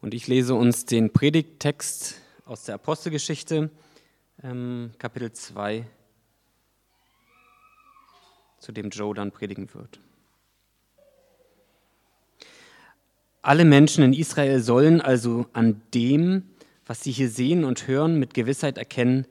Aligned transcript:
Und 0.00 0.14
ich 0.14 0.28
lese 0.28 0.54
uns 0.54 0.84
den 0.84 1.12
Predigttext 1.12 2.20
aus 2.44 2.64
der 2.64 2.76
Apostelgeschichte, 2.76 3.70
ähm, 4.42 4.92
Kapitel 4.98 5.32
2, 5.32 5.86
zu 8.58 8.72
dem 8.72 8.90
Joe 8.90 9.14
dann 9.14 9.32
predigen 9.32 9.72
wird. 9.74 10.00
Alle 13.42 13.64
Menschen 13.64 14.04
in 14.04 14.12
Israel 14.12 14.60
sollen 14.60 15.00
also 15.00 15.46
an 15.52 15.80
dem, 15.94 16.50
was 16.84 17.02
sie 17.02 17.12
hier 17.12 17.30
sehen 17.30 17.64
und 17.64 17.86
hören, 17.86 18.18
mit 18.18 18.34
Gewissheit 18.34 18.76
erkennen, 18.76 19.26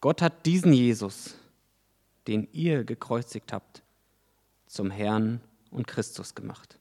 Gott 0.00 0.22
hat 0.22 0.46
diesen 0.46 0.72
Jesus, 0.72 1.36
den 2.26 2.48
ihr 2.52 2.84
gekreuzigt 2.84 3.52
habt, 3.52 3.82
zum 4.66 4.90
Herrn 4.90 5.40
und 5.70 5.86
Christus 5.86 6.34
gemacht. 6.34 6.78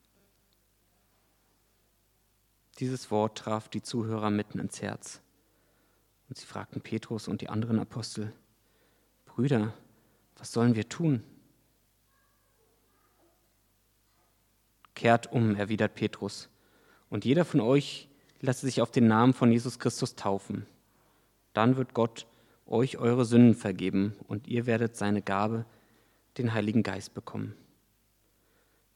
Dieses 2.79 3.11
Wort 3.11 3.37
traf 3.37 3.69
die 3.69 3.81
Zuhörer 3.81 4.29
mitten 4.29 4.59
ins 4.59 4.81
Herz. 4.81 5.21
Und 6.29 6.37
sie 6.37 6.45
fragten 6.45 6.81
Petrus 6.81 7.27
und 7.27 7.41
die 7.41 7.49
anderen 7.49 7.79
Apostel, 7.79 8.33
Brüder, 9.25 9.73
was 10.37 10.51
sollen 10.51 10.75
wir 10.75 10.87
tun? 10.87 11.23
Kehrt 14.95 15.31
um, 15.31 15.55
erwidert 15.55 15.95
Petrus, 15.95 16.49
und 17.09 17.25
jeder 17.25 17.43
von 17.43 17.59
euch 17.59 18.07
lasse 18.39 18.65
sich 18.65 18.81
auf 18.81 18.91
den 18.91 19.07
Namen 19.07 19.33
von 19.33 19.51
Jesus 19.51 19.79
Christus 19.79 20.15
taufen. 20.15 20.65
Dann 21.53 21.75
wird 21.75 21.93
Gott 21.93 22.25
euch 22.65 22.97
eure 22.97 23.25
Sünden 23.25 23.55
vergeben 23.55 24.15
und 24.27 24.47
ihr 24.47 24.65
werdet 24.65 24.95
seine 24.95 25.21
Gabe, 25.21 25.65
den 26.37 26.53
Heiligen 26.53 26.83
Geist, 26.83 27.13
bekommen. 27.13 27.55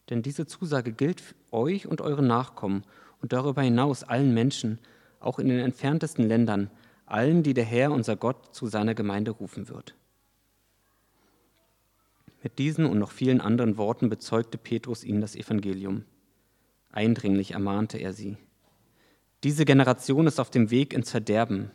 Denn 0.09 0.21
diese 0.21 0.45
Zusage 0.45 0.93
gilt 0.93 1.35
euch 1.51 1.87
und 1.87 2.01
euren 2.01 2.27
Nachkommen 2.27 2.83
und 3.25 3.33
darüber 3.33 3.63
hinaus 3.63 4.03
allen 4.03 4.35
Menschen, 4.35 4.77
auch 5.19 5.39
in 5.39 5.49
den 5.49 5.57
entferntesten 5.57 6.27
Ländern, 6.27 6.69
allen, 7.07 7.41
die 7.41 7.55
der 7.55 7.63
Herr, 7.63 7.91
unser 7.91 8.15
Gott, 8.15 8.53
zu 8.53 8.67
seiner 8.67 8.93
Gemeinde 8.93 9.31
rufen 9.31 9.67
wird. 9.67 9.95
Mit 12.43 12.59
diesen 12.59 12.85
und 12.85 12.99
noch 12.99 13.09
vielen 13.09 13.41
anderen 13.41 13.77
Worten 13.77 14.09
bezeugte 14.09 14.59
Petrus 14.59 15.03
ihnen 15.03 15.21
das 15.21 15.35
Evangelium. 15.35 16.05
Eindringlich 16.91 17.53
ermahnte 17.53 17.97
er 17.97 18.13
sie. 18.13 18.37
Diese 19.43 19.65
Generation 19.65 20.27
ist 20.27 20.39
auf 20.39 20.51
dem 20.51 20.69
Weg 20.69 20.93
ins 20.93 21.09
Verderben. 21.09 21.71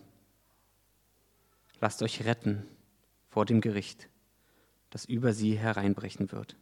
Lasst 1.81 2.01
euch 2.05 2.25
retten 2.25 2.65
vor 3.29 3.45
dem 3.45 3.61
Gericht, 3.61 4.09
das 4.91 5.05
über 5.05 5.33
sie 5.33 5.59
hereinbrechen 5.59 6.31
wird. 6.31 6.55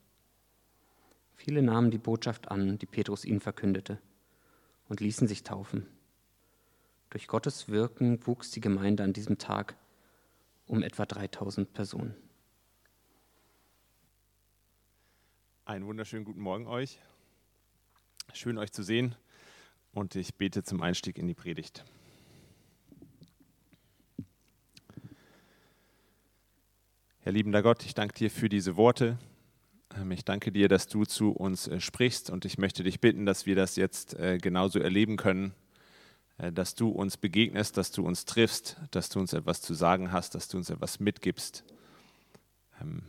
Viele 1.36 1.60
nahmen 1.60 1.90
die 1.90 1.98
Botschaft 1.98 2.50
an, 2.50 2.78
die 2.78 2.86
Petrus 2.86 3.26
ihnen 3.26 3.40
verkündete, 3.40 3.98
und 4.88 5.00
ließen 5.00 5.28
sich 5.28 5.42
taufen. 5.42 5.86
Durch 7.10 7.26
Gottes 7.26 7.68
Wirken 7.68 8.26
wuchs 8.26 8.50
die 8.50 8.60
Gemeinde 8.60 9.02
an 9.04 9.12
diesem 9.12 9.38
Tag 9.38 9.76
um 10.66 10.82
etwa 10.82 11.06
3000 11.06 11.72
Personen. 11.72 12.14
Einen 15.64 15.86
wunderschönen 15.86 16.24
guten 16.24 16.40
Morgen 16.40 16.66
euch. 16.66 16.98
Schön 18.32 18.58
euch 18.58 18.72
zu 18.72 18.82
sehen 18.82 19.14
und 19.92 20.14
ich 20.14 20.34
bete 20.34 20.62
zum 20.62 20.82
Einstieg 20.82 21.18
in 21.18 21.26
die 21.26 21.34
Predigt. 21.34 21.84
Herr 27.20 27.32
liebender 27.32 27.62
Gott, 27.62 27.84
ich 27.84 27.94
danke 27.94 28.14
dir 28.14 28.30
für 28.30 28.48
diese 28.48 28.76
Worte. 28.76 29.18
Ich 30.10 30.24
danke 30.24 30.52
dir, 30.52 30.68
dass 30.68 30.86
du 30.86 31.04
zu 31.04 31.30
uns 31.32 31.66
äh, 31.66 31.80
sprichst 31.80 32.30
und 32.30 32.44
ich 32.44 32.58
möchte 32.58 32.82
dich 32.82 33.00
bitten, 33.00 33.26
dass 33.26 33.46
wir 33.46 33.56
das 33.56 33.76
jetzt 33.76 34.14
äh, 34.14 34.38
genauso 34.38 34.78
erleben 34.78 35.16
können, 35.16 35.54
äh, 36.38 36.52
dass 36.52 36.74
du 36.74 36.88
uns 36.88 37.16
begegnest, 37.16 37.76
dass 37.76 37.90
du 37.90 38.06
uns 38.06 38.24
triffst, 38.24 38.76
dass 38.90 39.08
du 39.08 39.18
uns 39.18 39.32
etwas 39.32 39.60
zu 39.60 39.74
sagen 39.74 40.12
hast, 40.12 40.34
dass 40.34 40.48
du 40.48 40.56
uns 40.56 40.70
etwas 40.70 41.00
mitgibst. 41.00 41.64
Ähm, 42.80 43.02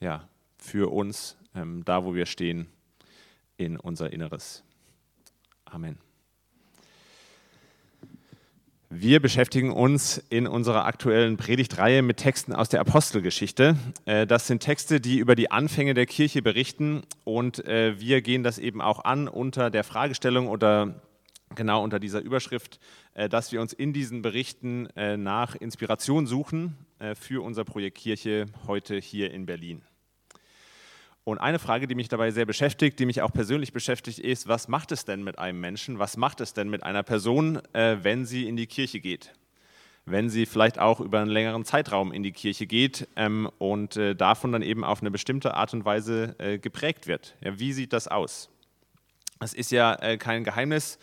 ja, 0.00 0.28
für 0.58 0.92
uns, 0.92 1.36
ähm, 1.54 1.84
da 1.84 2.04
wo 2.04 2.14
wir 2.14 2.26
stehen, 2.26 2.68
in 3.56 3.78
unser 3.78 4.12
Inneres. 4.12 4.64
Amen. 5.64 6.11
Wir 8.94 9.20
beschäftigen 9.20 9.72
uns 9.72 10.18
in 10.28 10.46
unserer 10.46 10.84
aktuellen 10.84 11.38
Predigtreihe 11.38 12.02
mit 12.02 12.18
Texten 12.18 12.52
aus 12.52 12.68
der 12.68 12.80
Apostelgeschichte. 12.80 13.74
Äh, 14.04 14.26
das 14.26 14.46
sind 14.46 14.60
Texte, 14.60 15.00
die 15.00 15.16
über 15.16 15.34
die 15.34 15.50
Anfänge 15.50 15.94
der 15.94 16.04
Kirche 16.04 16.42
berichten 16.42 17.00
und 17.24 17.66
äh, 17.66 17.98
wir 17.98 18.20
gehen 18.20 18.42
das 18.42 18.58
eben 18.58 18.82
auch 18.82 19.02
an 19.06 19.28
unter 19.28 19.70
der 19.70 19.82
Fragestellung 19.82 20.46
oder 20.46 21.00
genau 21.54 21.82
unter 21.82 21.98
dieser 21.98 22.20
Überschrift, 22.20 22.80
äh, 23.14 23.30
dass 23.30 23.50
wir 23.50 23.62
uns 23.62 23.72
in 23.72 23.94
diesen 23.94 24.20
Berichten 24.20 24.88
nach 24.94 25.54
Inspiration 25.54 26.26
suchen 26.26 26.76
für 27.14 27.42
unser 27.42 27.64
Projekt 27.64 27.96
Kirche 27.96 28.44
heute 28.66 28.98
hier 28.98 29.30
in 29.30 29.46
Berlin. 29.46 29.80
Und 31.24 31.38
eine 31.38 31.60
Frage, 31.60 31.86
die 31.86 31.94
mich 31.94 32.08
dabei 32.08 32.32
sehr 32.32 32.46
beschäftigt, 32.46 32.98
die 32.98 33.06
mich 33.06 33.22
auch 33.22 33.32
persönlich 33.32 33.72
beschäftigt, 33.72 34.18
ist, 34.18 34.48
was 34.48 34.66
macht 34.66 34.90
es 34.90 35.04
denn 35.04 35.22
mit 35.22 35.38
einem 35.38 35.60
Menschen, 35.60 36.00
was 36.00 36.16
macht 36.16 36.40
es 36.40 36.52
denn 36.52 36.68
mit 36.68 36.82
einer 36.82 37.04
Person, 37.04 37.60
äh, 37.74 37.98
wenn 38.02 38.26
sie 38.26 38.48
in 38.48 38.56
die 38.56 38.66
Kirche 38.66 38.98
geht? 38.98 39.32
Wenn 40.04 40.30
sie 40.30 40.46
vielleicht 40.46 40.80
auch 40.80 40.98
über 40.98 41.20
einen 41.20 41.30
längeren 41.30 41.64
Zeitraum 41.64 42.12
in 42.12 42.24
die 42.24 42.32
Kirche 42.32 42.66
geht 42.66 43.06
ähm, 43.14 43.48
und 43.58 43.96
äh, 43.96 44.16
davon 44.16 44.50
dann 44.50 44.62
eben 44.62 44.82
auf 44.82 45.00
eine 45.00 45.12
bestimmte 45.12 45.54
Art 45.54 45.72
und 45.74 45.84
Weise 45.84 46.34
äh, 46.38 46.58
geprägt 46.58 47.06
wird. 47.06 47.36
Wie 47.40 47.72
sieht 47.72 47.92
das 47.92 48.08
aus? 48.08 48.48
Es 49.38 49.54
ist 49.54 49.70
ja 49.70 49.96
kein 50.18 50.44
Geheimnis, 50.44 51.00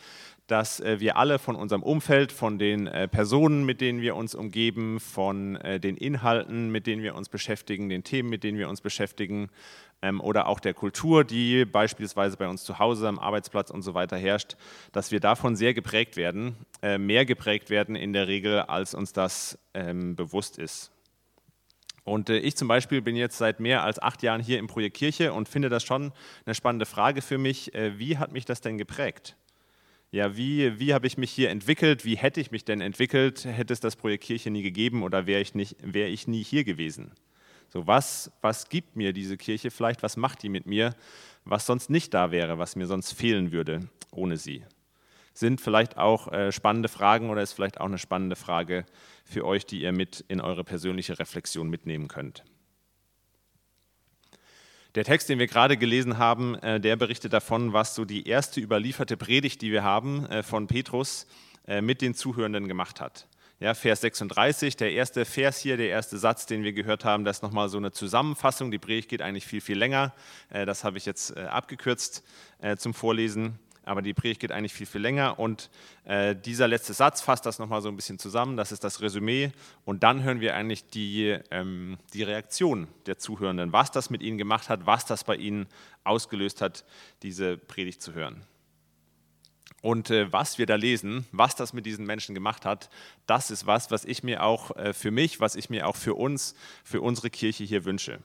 dass 0.47 0.81
wir 0.81 1.17
alle 1.17 1.39
von 1.39 1.57
unserem 1.57 1.83
Umfeld, 1.83 2.31
von 2.31 2.57
den 2.57 2.85
Personen, 3.11 3.65
mit 3.65 3.81
denen 3.81 3.99
wir 3.99 4.15
uns 4.15 4.33
umgeben, 4.33 5.01
von 5.01 5.55
den 5.55 5.97
Inhalten, 5.97 6.71
mit 6.71 6.87
denen 6.87 7.03
wir 7.03 7.15
uns 7.15 7.27
beschäftigen, 7.27 7.89
den 7.89 8.05
Themen, 8.05 8.29
mit 8.29 8.45
denen 8.45 8.57
wir 8.57 8.69
uns 8.69 8.79
beschäftigen, 8.79 9.49
oder 10.21 10.47
auch 10.47 10.59
der 10.59 10.73
Kultur, 10.73 11.23
die 11.23 11.65
beispielsweise 11.65 12.37
bei 12.37 12.47
uns 12.47 12.63
zu 12.63 12.79
Hause, 12.79 13.07
am 13.07 13.19
Arbeitsplatz 13.19 13.69
und 13.69 13.81
so 13.81 13.93
weiter 13.93 14.17
herrscht, 14.17 14.55
dass 14.91 15.11
wir 15.11 15.19
davon 15.19 15.55
sehr 15.55 15.73
geprägt 15.73 16.15
werden, 16.15 16.55
mehr 16.97 17.25
geprägt 17.25 17.69
werden 17.69 17.95
in 17.95 18.13
der 18.13 18.27
Regel, 18.27 18.61
als 18.61 18.93
uns 18.93 19.11
das 19.11 19.59
ähm, 19.73 20.15
bewusst 20.15 20.57
ist. 20.57 20.91
Und 22.05 22.29
ich 22.29 22.55
zum 22.55 22.69
Beispiel 22.69 23.01
bin 23.01 23.17
jetzt 23.17 23.37
seit 23.37 23.59
mehr 23.59 23.83
als 23.83 24.01
acht 24.01 24.23
Jahren 24.23 24.41
hier 24.41 24.57
im 24.57 24.67
Projekt 24.67 24.95
Kirche 24.95 25.33
und 25.33 25.49
finde 25.49 25.67
das 25.67 25.83
schon 25.83 26.13
eine 26.45 26.55
spannende 26.55 26.85
Frage 26.85 27.21
für 27.21 27.37
mich. 27.37 27.71
Wie 27.73 28.17
hat 28.17 28.31
mich 28.31 28.45
das 28.45 28.61
denn 28.61 28.77
geprägt? 28.77 29.35
ja, 30.11 30.35
wie, 30.35 30.79
wie 30.79 30.93
habe 30.93 31.07
ich 31.07 31.17
mich 31.17 31.31
hier 31.31 31.49
entwickelt, 31.49 32.03
wie 32.03 32.17
hätte 32.17 32.41
ich 32.41 32.51
mich 32.51 32.65
denn 32.65 32.81
entwickelt, 32.81 33.45
hätte 33.45 33.73
es 33.73 33.79
das 33.79 33.95
Projekt 33.95 34.23
Kirche 34.23 34.49
nie 34.49 34.63
gegeben 34.63 35.03
oder 35.03 35.27
wäre 35.27 35.41
ich, 35.41 35.53
nicht, 35.53 35.75
wäre 35.81 36.09
ich 36.09 36.27
nie 36.27 36.43
hier 36.43 36.63
gewesen? 36.63 37.11
So, 37.71 37.85
was, 37.85 38.31
was 38.41 38.69
gibt 38.69 38.95
mir 38.95 39.13
diese 39.13 39.37
Kirche 39.37 39.69
vielleicht, 39.69 40.01
was 40.01 40.17
macht 40.17 40.41
die 40.43 40.49
mit 40.49 40.65
mir, 40.65 40.95
was 41.45 41.65
sonst 41.65 41.89
nicht 41.89 42.13
da 42.13 42.31
wäre, 42.31 42.57
was 42.57 42.75
mir 42.75 42.87
sonst 42.87 43.13
fehlen 43.13 43.51
würde 43.51 43.87
ohne 44.11 44.37
sie? 44.37 44.63
Sind 45.33 45.61
vielleicht 45.61 45.97
auch 45.97 46.31
äh, 46.31 46.51
spannende 46.51 46.89
Fragen 46.89 47.29
oder 47.29 47.41
ist 47.41 47.53
vielleicht 47.53 47.79
auch 47.79 47.85
eine 47.85 47.99
spannende 47.99 48.35
Frage 48.35 48.85
für 49.23 49.45
euch, 49.45 49.65
die 49.65 49.81
ihr 49.81 49.91
mit 49.91 50.25
in 50.27 50.41
eure 50.41 50.63
persönliche 50.63 51.19
Reflexion 51.19 51.69
mitnehmen 51.69 52.07
könnt. 52.07 52.43
Der 54.95 55.03
Text, 55.03 55.29
den 55.29 55.37
wir 55.37 55.45
gerade 55.45 55.77
gelesen 55.77 56.17
haben, 56.17 56.55
äh, 56.55 56.79
der 56.79 56.95
berichtet 56.95 57.31
davon, 57.31 57.73
was 57.73 57.93
so 57.93 58.05
die 58.05 58.27
erste 58.27 58.59
überlieferte 58.59 59.15
Predigt, 59.15 59.61
die 59.61 59.71
wir 59.71 59.83
haben 59.83 60.25
äh, 60.25 60.41
von 60.41 60.65
Petrus, 60.65 61.27
äh, 61.67 61.81
mit 61.81 62.01
den 62.01 62.15
Zuhörenden 62.15 62.67
gemacht 62.67 62.99
hat. 62.99 63.27
Ja, 63.59 63.73
Vers 63.73 64.01
36, 64.01 64.77
der 64.77 64.93
erste 64.93 65.25
Vers 65.25 65.59
hier, 65.59 65.75
der 65.75 65.89
erste 65.89 66.17
Satz, 66.17 66.45
den 66.45 66.63
wir 66.63 66.71
gehört 66.71 67.03
haben, 67.03 67.25
das 67.25 67.37
ist 67.37 67.43
nochmal 67.43 67.67
so 67.67 67.77
eine 67.77 67.91
Zusammenfassung. 67.91 68.71
Die 68.71 68.79
Predigt 68.79 69.09
geht 69.09 69.21
eigentlich 69.21 69.45
viel, 69.45 69.59
viel 69.59 69.77
länger. 69.77 70.13
Das 70.49 70.85
habe 70.85 70.97
ich 70.97 71.05
jetzt 71.05 71.35
abgekürzt 71.35 72.23
zum 72.77 72.93
Vorlesen 72.93 73.59
aber 73.89 74.03
die 74.03 74.13
Predigt 74.13 74.39
geht 74.39 74.51
eigentlich 74.51 74.73
viel, 74.73 74.85
viel 74.85 75.01
länger. 75.01 75.39
Und 75.39 75.71
äh, 76.03 76.35
dieser 76.35 76.67
letzte 76.67 76.93
Satz 76.93 77.21
fasst 77.21 77.47
das 77.47 77.57
nochmal 77.57 77.81
so 77.81 77.89
ein 77.89 77.95
bisschen 77.95 78.19
zusammen. 78.19 78.55
Das 78.55 78.71
ist 78.71 78.83
das 78.83 79.01
Resümee. 79.01 79.51
Und 79.83 80.03
dann 80.03 80.21
hören 80.21 80.41
wir 80.41 80.55
eigentlich 80.55 80.87
die, 80.89 81.39
ähm, 81.49 81.97
die 82.13 82.21
Reaktion 82.21 82.87
der 83.07 83.17
Zuhörenden, 83.17 83.73
was 83.73 83.89
das 83.89 84.11
mit 84.11 84.21
ihnen 84.21 84.37
gemacht 84.37 84.69
hat, 84.69 84.85
was 84.85 85.07
das 85.07 85.23
bei 85.23 85.35
ihnen 85.35 85.65
ausgelöst 86.03 86.61
hat, 86.61 86.85
diese 87.23 87.57
Predigt 87.57 88.03
zu 88.03 88.13
hören. 88.13 88.43
Und 89.81 90.09
äh, 90.09 90.31
was 90.31 90.57
wir 90.57 90.65
da 90.65 90.75
lesen, 90.75 91.25
was 91.31 91.55
das 91.55 91.73
mit 91.73 91.85
diesen 91.85 92.05
Menschen 92.05 92.35
gemacht 92.35 92.65
hat, 92.65 92.89
das 93.27 93.49
ist 93.49 93.65
was, 93.65 93.91
was 93.91 94.03
ich 94.03 94.23
mir 94.23 94.43
auch 94.43 94.75
äh, 94.75 94.93
für 94.93 95.11
mich, 95.11 95.39
was 95.39 95.55
ich 95.55 95.69
mir 95.69 95.87
auch 95.87 95.95
für 95.95 96.15
uns, 96.15 96.55
für 96.83 97.01
unsere 97.01 97.29
Kirche 97.29 97.63
hier 97.63 97.85
wünsche. 97.85 98.19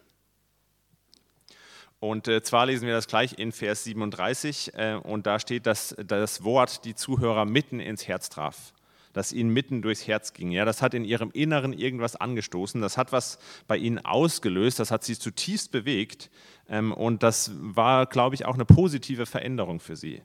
Und 2.00 2.28
äh, 2.28 2.42
zwar 2.42 2.66
lesen 2.66 2.86
wir 2.86 2.94
das 2.94 3.06
gleich 3.06 3.38
in 3.38 3.52
Vers 3.52 3.84
37 3.84 4.74
äh, 4.74 5.00
und 5.02 5.26
da 5.26 5.38
steht, 5.38 5.64
dass 5.66 5.96
das 6.04 6.44
Wort 6.44 6.84
die 6.84 6.94
Zuhörer 6.94 7.46
mitten 7.46 7.80
ins 7.80 8.06
Herz 8.08 8.28
traf, 8.28 8.74
dass 9.14 9.32
ihnen 9.32 9.50
mitten 9.50 9.80
durchs 9.80 10.06
Herz 10.06 10.34
ging. 10.34 10.50
Ja, 10.50 10.64
das 10.64 10.82
hat 10.82 10.92
in 10.92 11.04
ihrem 11.04 11.30
Inneren 11.30 11.72
irgendwas 11.72 12.16
angestoßen, 12.16 12.82
das 12.82 12.98
hat 12.98 13.12
was 13.12 13.38
bei 13.68 13.78
ihnen 13.78 14.04
ausgelöst, 14.04 14.80
das 14.80 14.90
hat 14.90 15.04
sie 15.04 15.18
zutiefst 15.18 15.72
bewegt 15.72 16.30
ähm, 16.68 16.92
und 16.92 17.22
das 17.22 17.52
war, 17.54 18.04
glaube 18.06 18.34
ich, 18.34 18.44
auch 18.44 18.54
eine 18.54 18.66
positive 18.66 19.24
Veränderung 19.24 19.80
für 19.80 19.96
sie. 19.96 20.20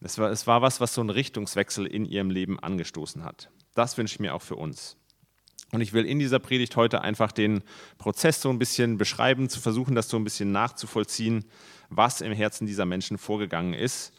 Es 0.00 0.18
war, 0.18 0.30
es 0.30 0.46
war 0.46 0.62
was, 0.62 0.80
was 0.80 0.94
so 0.94 1.00
einen 1.00 1.10
Richtungswechsel 1.10 1.86
in 1.86 2.04
ihrem 2.04 2.30
Leben 2.30 2.58
angestoßen 2.58 3.24
hat. 3.24 3.50
Das 3.74 3.98
wünsche 3.98 4.14
ich 4.14 4.20
mir 4.20 4.34
auch 4.34 4.42
für 4.42 4.56
uns. 4.56 4.96
Und 5.70 5.80
ich 5.80 5.92
will 5.92 6.06
in 6.06 6.18
dieser 6.18 6.38
Predigt 6.38 6.76
heute 6.76 7.02
einfach 7.02 7.30
den 7.32 7.62
Prozess 7.98 8.40
so 8.40 8.48
ein 8.48 8.58
bisschen 8.58 8.96
beschreiben, 8.96 9.48
zu 9.48 9.60
versuchen, 9.60 9.94
das 9.94 10.08
so 10.08 10.16
ein 10.16 10.24
bisschen 10.24 10.50
nachzuvollziehen, 10.52 11.44
was 11.90 12.20
im 12.20 12.32
Herzen 12.32 12.66
dieser 12.66 12.86
Menschen 12.86 13.18
vorgegangen 13.18 13.74
ist. 13.74 14.12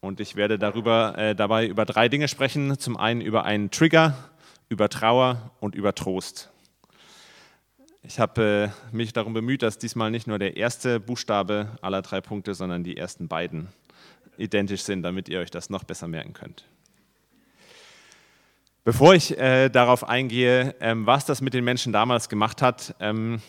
Und 0.00 0.20
ich 0.20 0.36
werde 0.36 0.58
darüber, 0.58 1.16
äh, 1.16 1.34
dabei 1.34 1.66
über 1.66 1.84
drei 1.84 2.08
Dinge 2.08 2.28
sprechen. 2.28 2.78
Zum 2.78 2.96
einen 2.96 3.22
über 3.22 3.44
einen 3.44 3.70
Trigger, 3.70 4.16
über 4.68 4.88
Trauer 4.88 5.50
und 5.60 5.74
über 5.74 5.94
Trost. 5.94 6.50
Ich 8.02 8.20
habe 8.20 8.72
äh, 8.92 8.94
mich 8.94 9.14
darum 9.14 9.32
bemüht, 9.32 9.62
dass 9.62 9.78
diesmal 9.78 10.10
nicht 10.10 10.26
nur 10.26 10.38
der 10.38 10.58
erste 10.58 11.00
Buchstabe 11.00 11.78
aller 11.80 12.02
drei 12.02 12.20
Punkte, 12.20 12.54
sondern 12.54 12.84
die 12.84 12.98
ersten 12.98 13.28
beiden 13.28 13.68
identisch 14.38 14.82
sind, 14.82 15.02
damit 15.02 15.28
ihr 15.28 15.40
euch 15.40 15.50
das 15.50 15.70
noch 15.70 15.84
besser 15.84 16.08
merken 16.08 16.32
könnt. 16.32 16.64
Bevor 18.84 19.14
ich 19.14 19.38
äh, 19.38 19.70
darauf 19.70 20.06
eingehe, 20.06 20.74
ähm, 20.80 21.06
was 21.06 21.24
das 21.24 21.40
mit 21.40 21.54
den 21.54 21.64
Menschen 21.64 21.92
damals 21.92 22.28
gemacht 22.28 22.60
hat, 22.60 22.94
ähm, 23.00 23.40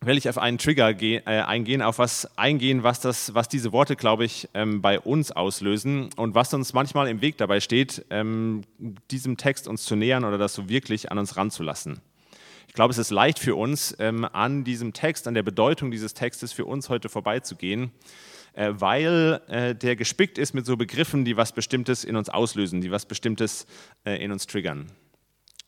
will 0.00 0.16
ich 0.16 0.28
auf 0.28 0.38
einen 0.38 0.58
Trigger 0.58 0.90
äh, 1.02 1.20
eingehen, 1.24 1.82
auf 1.82 1.98
was 1.98 2.38
eingehen, 2.38 2.82
was, 2.82 3.00
das, 3.00 3.34
was 3.34 3.48
diese 3.48 3.72
Worte, 3.72 3.96
glaube 3.96 4.24
ich, 4.24 4.48
ähm, 4.54 4.80
bei 4.80 4.98
uns 4.98 5.32
auslösen 5.32 6.10
und 6.16 6.34
was 6.34 6.54
uns 6.54 6.72
manchmal 6.72 7.08
im 7.08 7.20
Weg 7.20 7.36
dabei 7.36 7.60
steht, 7.60 8.06
ähm, 8.10 8.62
diesem 9.10 9.36
Text 9.36 9.68
uns 9.68 9.84
zu 9.84 9.96
nähern 9.96 10.24
oder 10.24 10.38
das 10.38 10.54
so 10.54 10.68
wirklich 10.68 11.10
an 11.10 11.18
uns 11.18 11.36
ranzulassen. 11.36 12.00
Ich 12.68 12.74
glaube, 12.74 12.92
es 12.92 12.98
ist 12.98 13.10
leicht 13.10 13.40
für 13.40 13.56
uns, 13.56 13.96
ähm, 13.98 14.24
an 14.24 14.62
diesem 14.64 14.92
Text, 14.92 15.26
an 15.26 15.34
der 15.34 15.42
Bedeutung 15.42 15.90
dieses 15.90 16.14
Textes 16.14 16.52
für 16.52 16.64
uns 16.64 16.88
heute 16.88 17.08
vorbeizugehen, 17.08 17.90
äh, 18.54 18.72
weil 18.74 19.40
äh, 19.48 19.74
der 19.74 19.96
gespickt 19.96 20.38
ist 20.38 20.54
mit 20.54 20.66
so 20.66 20.76
Begriffen, 20.76 21.24
die 21.24 21.36
was 21.36 21.52
Bestimmtes 21.52 22.04
in 22.04 22.16
uns 22.16 22.28
auslösen, 22.28 22.80
die 22.80 22.90
was 22.90 23.06
Bestimmtes 23.06 23.66
äh, 24.04 24.22
in 24.22 24.32
uns 24.32 24.46
triggern. 24.46 24.90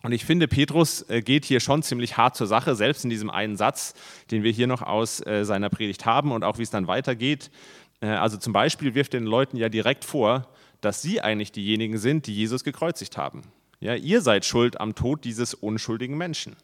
Und 0.02 0.12
ich 0.12 0.24
finde, 0.24 0.48
Petrus 0.48 1.06
geht 1.24 1.44
hier 1.44 1.60
schon 1.60 1.84
ziemlich 1.84 2.16
hart 2.16 2.34
zur 2.34 2.48
Sache, 2.48 2.74
selbst 2.74 3.04
in 3.04 3.10
diesem 3.10 3.30
einen 3.30 3.56
Satz, 3.56 3.94
den 4.32 4.42
wir 4.42 4.50
hier 4.50 4.66
noch 4.66 4.82
aus 4.82 5.18
seiner 5.18 5.70
Predigt 5.70 6.06
haben 6.06 6.32
und 6.32 6.42
auch 6.42 6.58
wie 6.58 6.64
es 6.64 6.70
dann 6.70 6.88
weitergeht. 6.88 7.52
Also 8.00 8.36
zum 8.36 8.52
Beispiel 8.52 8.96
wirft 8.96 9.12
den 9.12 9.22
Leuten 9.22 9.56
ja 9.56 9.68
direkt 9.68 10.04
vor, 10.04 10.48
dass 10.80 11.02
sie 11.02 11.20
eigentlich 11.20 11.52
diejenigen 11.52 11.98
sind, 11.98 12.26
die 12.26 12.34
Jesus 12.34 12.64
gekreuzigt 12.64 13.16
haben. 13.16 13.42
Ja, 13.78 13.94
ihr 13.94 14.20
seid 14.22 14.44
schuld 14.44 14.80
am 14.80 14.94
Tod 14.94 15.24
dieses 15.24 15.54
unschuldigen 15.54 16.18
Menschen. 16.18 16.56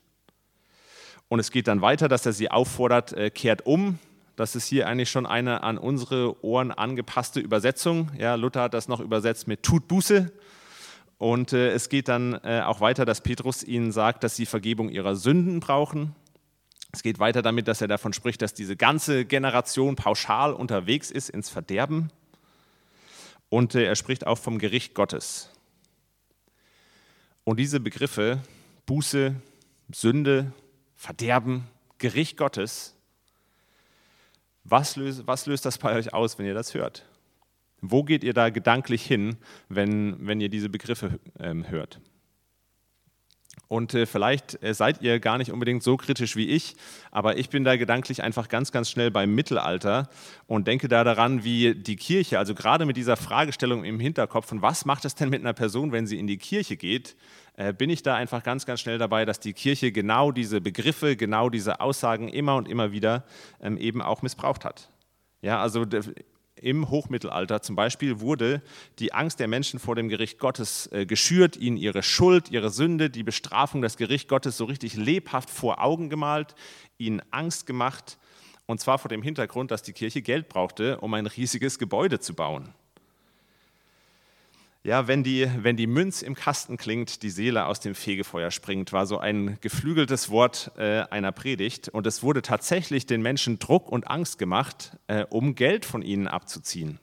Und 1.28 1.40
es 1.40 1.50
geht 1.50 1.68
dann 1.68 1.80
weiter, 1.82 2.08
dass 2.08 2.26
er 2.26 2.32
sie 2.32 2.50
auffordert, 2.50 3.12
äh, 3.12 3.30
kehrt 3.30 3.66
um. 3.66 3.98
Das 4.38 4.54
ist 4.54 4.68
hier 4.68 4.86
eigentlich 4.86 5.10
schon 5.10 5.26
eine 5.26 5.64
an 5.64 5.78
unsere 5.78 6.44
Ohren 6.44 6.70
angepasste 6.70 7.40
Übersetzung. 7.40 8.12
Ja, 8.16 8.36
Luther 8.36 8.62
hat 8.62 8.72
das 8.72 8.86
noch 8.86 9.00
übersetzt 9.00 9.48
mit 9.48 9.64
tut 9.64 9.88
Buße. 9.88 10.30
Und 11.18 11.52
äh, 11.52 11.70
es 11.72 11.88
geht 11.88 12.06
dann 12.06 12.34
äh, 12.44 12.62
auch 12.64 12.80
weiter, 12.80 13.04
dass 13.04 13.20
Petrus 13.20 13.64
ihnen 13.64 13.90
sagt, 13.90 14.22
dass 14.22 14.36
sie 14.36 14.46
Vergebung 14.46 14.90
ihrer 14.90 15.16
Sünden 15.16 15.58
brauchen. 15.58 16.14
Es 16.92 17.02
geht 17.02 17.18
weiter 17.18 17.42
damit, 17.42 17.66
dass 17.66 17.80
er 17.80 17.88
davon 17.88 18.12
spricht, 18.12 18.40
dass 18.40 18.54
diese 18.54 18.76
ganze 18.76 19.24
Generation 19.24 19.96
pauschal 19.96 20.52
unterwegs 20.52 21.10
ist 21.10 21.30
ins 21.30 21.48
Verderben. 21.50 22.12
Und 23.48 23.74
äh, 23.74 23.86
er 23.86 23.96
spricht 23.96 24.24
auch 24.24 24.38
vom 24.38 24.60
Gericht 24.60 24.94
Gottes. 24.94 25.50
Und 27.42 27.58
diese 27.58 27.80
Begriffe, 27.80 28.38
Buße, 28.86 29.34
Sünde, 29.92 30.52
Verderben, 30.94 31.66
Gericht 31.98 32.36
Gottes. 32.36 32.94
Was 34.70 34.96
löst, 34.96 35.26
was 35.26 35.46
löst 35.46 35.64
das 35.64 35.78
bei 35.78 35.94
euch 35.94 36.12
aus, 36.12 36.38
wenn 36.38 36.44
ihr 36.44 36.52
das 36.52 36.74
hört? 36.74 37.06
Wo 37.80 38.02
geht 38.02 38.22
ihr 38.22 38.34
da 38.34 38.50
gedanklich 38.50 39.04
hin, 39.04 39.36
wenn, 39.68 40.26
wenn 40.26 40.40
ihr 40.40 40.50
diese 40.50 40.68
Begriffe 40.68 41.18
ähm, 41.38 41.70
hört? 41.70 42.00
Und 43.66 43.94
äh, 43.94 44.04
vielleicht 44.04 44.62
äh, 44.62 44.74
seid 44.74 45.00
ihr 45.00 45.20
gar 45.20 45.38
nicht 45.38 45.52
unbedingt 45.52 45.82
so 45.82 45.96
kritisch 45.96 46.36
wie 46.36 46.48
ich, 46.48 46.74
aber 47.10 47.38
ich 47.38 47.48
bin 47.48 47.64
da 47.64 47.76
gedanklich 47.76 48.22
einfach 48.22 48.48
ganz, 48.48 48.70
ganz 48.70 48.90
schnell 48.90 49.10
beim 49.10 49.34
Mittelalter 49.34 50.10
und 50.46 50.66
denke 50.66 50.88
da 50.88 51.02
daran, 51.02 51.44
wie 51.44 51.74
die 51.74 51.96
Kirche, 51.96 52.38
also 52.38 52.54
gerade 52.54 52.84
mit 52.84 52.96
dieser 52.96 53.16
Fragestellung 53.16 53.84
im 53.84 54.00
Hinterkopf, 54.00 54.46
von 54.48 54.62
was 54.62 54.84
macht 54.84 55.04
es 55.04 55.14
denn 55.14 55.30
mit 55.30 55.40
einer 55.40 55.52
Person, 55.54 55.92
wenn 55.92 56.06
sie 56.06 56.18
in 56.18 56.26
die 56.26 56.38
Kirche 56.38 56.76
geht, 56.76 57.16
bin 57.76 57.90
ich 57.90 58.02
da 58.02 58.14
einfach 58.14 58.44
ganz, 58.44 58.66
ganz 58.66 58.80
schnell 58.80 58.98
dabei, 58.98 59.24
dass 59.24 59.40
die 59.40 59.52
Kirche 59.52 59.90
genau 59.90 60.30
diese 60.30 60.60
Begriffe, 60.60 61.16
genau 61.16 61.50
diese 61.50 61.80
Aussagen 61.80 62.28
immer 62.28 62.54
und 62.54 62.68
immer 62.68 62.92
wieder 62.92 63.24
ähm, 63.60 63.76
eben 63.78 64.00
auch 64.00 64.22
missbraucht 64.22 64.64
hat. 64.64 64.90
Ja, 65.42 65.60
also 65.60 65.84
im 66.60 66.90
Hochmittelalter 66.90 67.62
zum 67.62 67.76
Beispiel 67.76 68.20
wurde 68.20 68.62
die 68.98 69.12
Angst 69.12 69.40
der 69.40 69.48
Menschen 69.48 69.78
vor 69.80 69.94
dem 69.94 70.08
Gericht 70.08 70.38
Gottes 70.38 70.88
äh, 70.92 71.06
geschürt, 71.06 71.56
ihnen 71.56 71.76
ihre 71.76 72.02
Schuld, 72.02 72.50
ihre 72.50 72.70
Sünde, 72.70 73.10
die 73.10 73.22
Bestrafung, 73.22 73.82
das 73.82 73.96
Gericht 73.96 74.28
Gottes 74.28 74.56
so 74.56 74.64
richtig 74.64 74.94
lebhaft 74.94 75.50
vor 75.50 75.82
Augen 75.82 76.10
gemalt, 76.10 76.54
ihnen 76.96 77.22
Angst 77.30 77.66
gemacht, 77.66 78.18
und 78.66 78.80
zwar 78.80 78.98
vor 78.98 79.08
dem 79.08 79.22
Hintergrund, 79.22 79.70
dass 79.70 79.82
die 79.82 79.94
Kirche 79.94 80.20
Geld 80.20 80.48
brauchte, 80.48 81.00
um 81.00 81.14
ein 81.14 81.26
riesiges 81.26 81.78
Gebäude 81.78 82.20
zu 82.20 82.34
bauen. 82.34 82.74
Ja, 84.84 85.08
wenn 85.08 85.24
die, 85.24 85.50
wenn 85.58 85.76
die 85.76 85.88
Münz 85.88 86.22
im 86.22 86.34
Kasten 86.34 86.76
klingt, 86.76 87.22
die 87.22 87.30
Seele 87.30 87.66
aus 87.66 87.80
dem 87.80 87.96
Fegefeuer 87.96 88.50
springt, 88.52 88.92
war 88.92 89.06
so 89.06 89.18
ein 89.18 89.58
geflügeltes 89.60 90.30
Wort 90.30 90.70
äh, 90.78 91.00
einer 91.10 91.32
Predigt. 91.32 91.88
Und 91.88 92.06
es 92.06 92.22
wurde 92.22 92.42
tatsächlich 92.42 93.04
den 93.04 93.20
Menschen 93.20 93.58
Druck 93.58 93.90
und 93.90 94.08
Angst 94.08 94.38
gemacht, 94.38 94.96
äh, 95.08 95.24
um 95.30 95.56
Geld 95.56 95.84
von 95.84 96.02
ihnen 96.02 96.28
abzuziehen. 96.28 97.00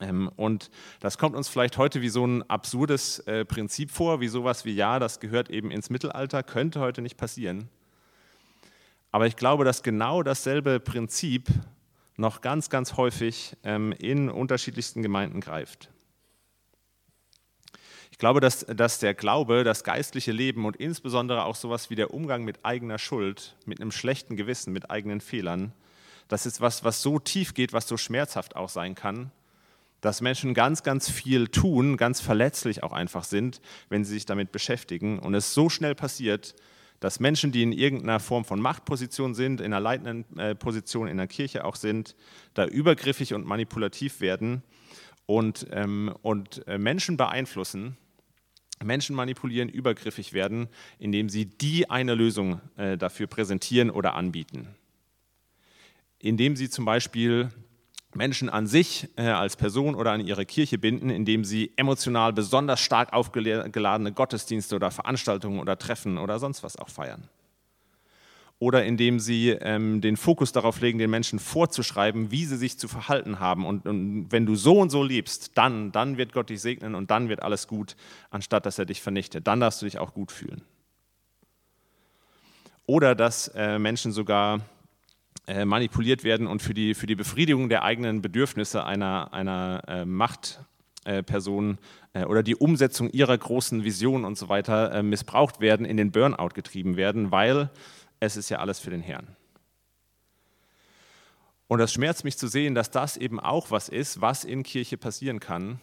Ähm, 0.00 0.30
und 0.36 0.70
das 1.00 1.16
kommt 1.16 1.34
uns 1.34 1.48
vielleicht 1.48 1.78
heute 1.78 2.02
wie 2.02 2.10
so 2.10 2.26
ein 2.26 2.42
absurdes 2.50 3.20
äh, 3.20 3.46
Prinzip 3.46 3.90
vor, 3.90 4.20
wie 4.20 4.28
sowas 4.28 4.66
wie, 4.66 4.74
ja, 4.74 4.98
das 4.98 5.18
gehört 5.18 5.48
eben 5.48 5.70
ins 5.70 5.88
Mittelalter, 5.88 6.42
könnte 6.42 6.80
heute 6.80 7.00
nicht 7.00 7.16
passieren. 7.16 7.70
Aber 9.12 9.26
ich 9.26 9.36
glaube, 9.36 9.64
dass 9.64 9.82
genau 9.82 10.22
dasselbe 10.22 10.78
Prinzip 10.78 11.48
noch 12.18 12.42
ganz, 12.42 12.68
ganz 12.68 12.98
häufig 12.98 13.56
ähm, 13.64 13.92
in 13.92 14.28
unterschiedlichsten 14.28 15.02
Gemeinden 15.02 15.40
greift. 15.40 15.90
Ich 18.10 18.18
glaube, 18.18 18.40
dass, 18.40 18.60
dass 18.66 18.98
der 18.98 19.14
Glaube, 19.14 19.64
das 19.64 19.84
geistliche 19.84 20.32
Leben 20.32 20.64
und 20.64 20.76
insbesondere 20.76 21.44
auch 21.44 21.56
sowas 21.56 21.90
wie 21.90 21.96
der 21.96 22.14
Umgang 22.14 22.44
mit 22.44 22.64
eigener 22.64 22.98
Schuld, 22.98 23.56
mit 23.66 23.80
einem 23.80 23.90
schlechten 23.90 24.36
Gewissen, 24.36 24.72
mit 24.72 24.90
eigenen 24.90 25.20
Fehlern, 25.20 25.72
das 26.28 26.46
ist 26.46 26.60
was, 26.60 26.82
was 26.84 27.02
so 27.02 27.18
tief 27.18 27.54
geht, 27.54 27.72
was 27.72 27.86
so 27.86 27.96
schmerzhaft 27.96 28.56
auch 28.56 28.68
sein 28.68 28.94
kann, 28.94 29.30
dass 30.00 30.20
Menschen 30.20 30.54
ganz, 30.54 30.82
ganz 30.82 31.08
viel 31.08 31.48
tun, 31.48 31.96
ganz 31.96 32.20
verletzlich 32.20 32.82
auch 32.82 32.92
einfach 32.92 33.24
sind, 33.24 33.60
wenn 33.88 34.04
sie 34.04 34.14
sich 34.14 34.26
damit 34.26 34.52
beschäftigen. 34.52 35.18
Und 35.18 35.34
es 35.34 35.54
so 35.54 35.68
schnell 35.68 35.94
passiert, 35.94 36.54
dass 37.00 37.20
Menschen, 37.20 37.52
die 37.52 37.62
in 37.62 37.72
irgendeiner 37.72 38.20
Form 38.20 38.44
von 38.44 38.60
Machtposition 38.60 39.34
sind, 39.34 39.60
in 39.60 39.66
einer 39.66 39.80
leitenden 39.80 40.38
äh, 40.38 40.54
Position 40.54 41.08
in 41.08 41.16
der 41.16 41.26
Kirche 41.26 41.64
auch 41.64 41.76
sind, 41.76 42.16
da 42.54 42.66
übergriffig 42.66 43.34
und 43.34 43.46
manipulativ 43.46 44.20
werden 44.20 44.62
und, 45.26 45.66
ähm, 45.70 46.14
und 46.22 46.66
äh, 46.66 46.78
Menschen 46.78 47.16
beeinflussen, 47.16 47.96
Menschen 48.82 49.16
manipulieren, 49.16 49.68
übergriffig 49.68 50.32
werden, 50.32 50.68
indem 50.98 51.28
sie 51.28 51.46
die 51.46 51.90
eine 51.90 52.14
Lösung 52.14 52.60
äh, 52.76 52.96
dafür 52.96 53.26
präsentieren 53.26 53.90
oder 53.90 54.14
anbieten. 54.14 54.68
Indem 56.18 56.56
sie 56.56 56.68
zum 56.70 56.84
Beispiel 56.84 57.48
Menschen 58.14 58.48
an 58.48 58.66
sich 58.66 59.08
äh, 59.16 59.22
als 59.22 59.56
Person 59.56 59.94
oder 59.94 60.12
an 60.12 60.20
ihre 60.20 60.46
Kirche 60.46 60.78
binden, 60.78 61.10
indem 61.10 61.44
sie 61.44 61.72
emotional 61.76 62.32
besonders 62.32 62.80
stark 62.80 63.12
aufgeladene 63.12 64.12
Gottesdienste 64.12 64.76
oder 64.76 64.90
Veranstaltungen 64.90 65.60
oder 65.60 65.78
Treffen 65.78 66.18
oder 66.18 66.38
sonst 66.38 66.62
was 66.62 66.76
auch 66.76 66.88
feiern 66.88 67.28
oder 68.58 68.84
indem 68.84 69.20
sie 69.20 69.50
ähm, 69.50 70.00
den 70.00 70.16
Fokus 70.16 70.52
darauf 70.52 70.80
legen, 70.80 70.98
den 70.98 71.10
Menschen 71.10 71.38
vorzuschreiben, 71.38 72.30
wie 72.30 72.46
sie 72.46 72.56
sich 72.56 72.78
zu 72.78 72.88
verhalten 72.88 73.38
haben. 73.38 73.66
Und, 73.66 73.86
und, 73.86 74.28
wenn 74.30 74.46
du 74.46 74.54
so 74.54 74.78
und 74.80 74.90
so 74.90 75.02
lebst, 75.02 75.58
dann, 75.58 75.92
dann 75.92 76.16
wird 76.16 76.32
Gott 76.32 76.48
dich 76.48 76.62
segnen 76.62 76.94
und 76.94 77.10
dann 77.10 77.28
wird 77.28 77.42
alles 77.42 77.68
gut, 77.68 77.96
anstatt 78.30 78.64
dass 78.64 78.78
er 78.78 78.86
dich 78.86 79.02
vernichtet. 79.02 79.46
Dann 79.46 79.60
darfst 79.60 79.82
du 79.82 79.86
dich 79.86 79.98
auch 79.98 80.14
gut 80.14 80.32
fühlen. 80.32 80.62
Oder 82.86 83.14
dass 83.14 83.48
äh, 83.48 83.78
Menschen 83.78 84.12
sogar 84.12 84.60
äh, 85.46 85.64
manipuliert 85.66 86.24
werden 86.24 86.46
und 86.46 86.62
für 86.62 86.72
die, 86.72 86.94
für 86.94 87.06
die 87.06 87.14
Befriedigung 87.14 87.68
der 87.68 87.82
eigenen 87.82 88.22
Bedürfnisse 88.22 88.84
einer, 88.84 89.34
einer 89.34 89.82
äh, 89.86 90.04
Machtperson 90.06 91.78
äh, 92.14 92.24
oder 92.24 92.42
die 92.42 92.56
Umsetzung 92.56 93.10
ihrer 93.10 93.36
großen 93.36 93.84
Vision 93.84 94.24
und 94.24 94.38
so 94.38 94.48
weiter 94.48 94.92
äh, 94.92 95.02
missbraucht 95.02 95.60
werden, 95.60 95.84
in 95.84 95.98
den 95.98 96.10
Burnout 96.10 96.50
getrieben 96.54 96.96
werden, 96.96 97.32
weil 97.32 97.70
es 98.20 98.36
ist 98.36 98.48
ja 98.48 98.58
alles 98.58 98.78
für 98.78 98.90
den 98.90 99.00
Herrn. 99.00 99.36
Und 101.68 101.78
das 101.78 101.92
schmerzt 101.92 102.24
mich 102.24 102.38
zu 102.38 102.46
sehen, 102.46 102.74
dass 102.74 102.90
das 102.90 103.16
eben 103.16 103.40
auch 103.40 103.70
was 103.70 103.88
ist, 103.88 104.20
was 104.20 104.44
in 104.44 104.62
Kirche 104.62 104.96
passieren 104.96 105.40
kann, 105.40 105.80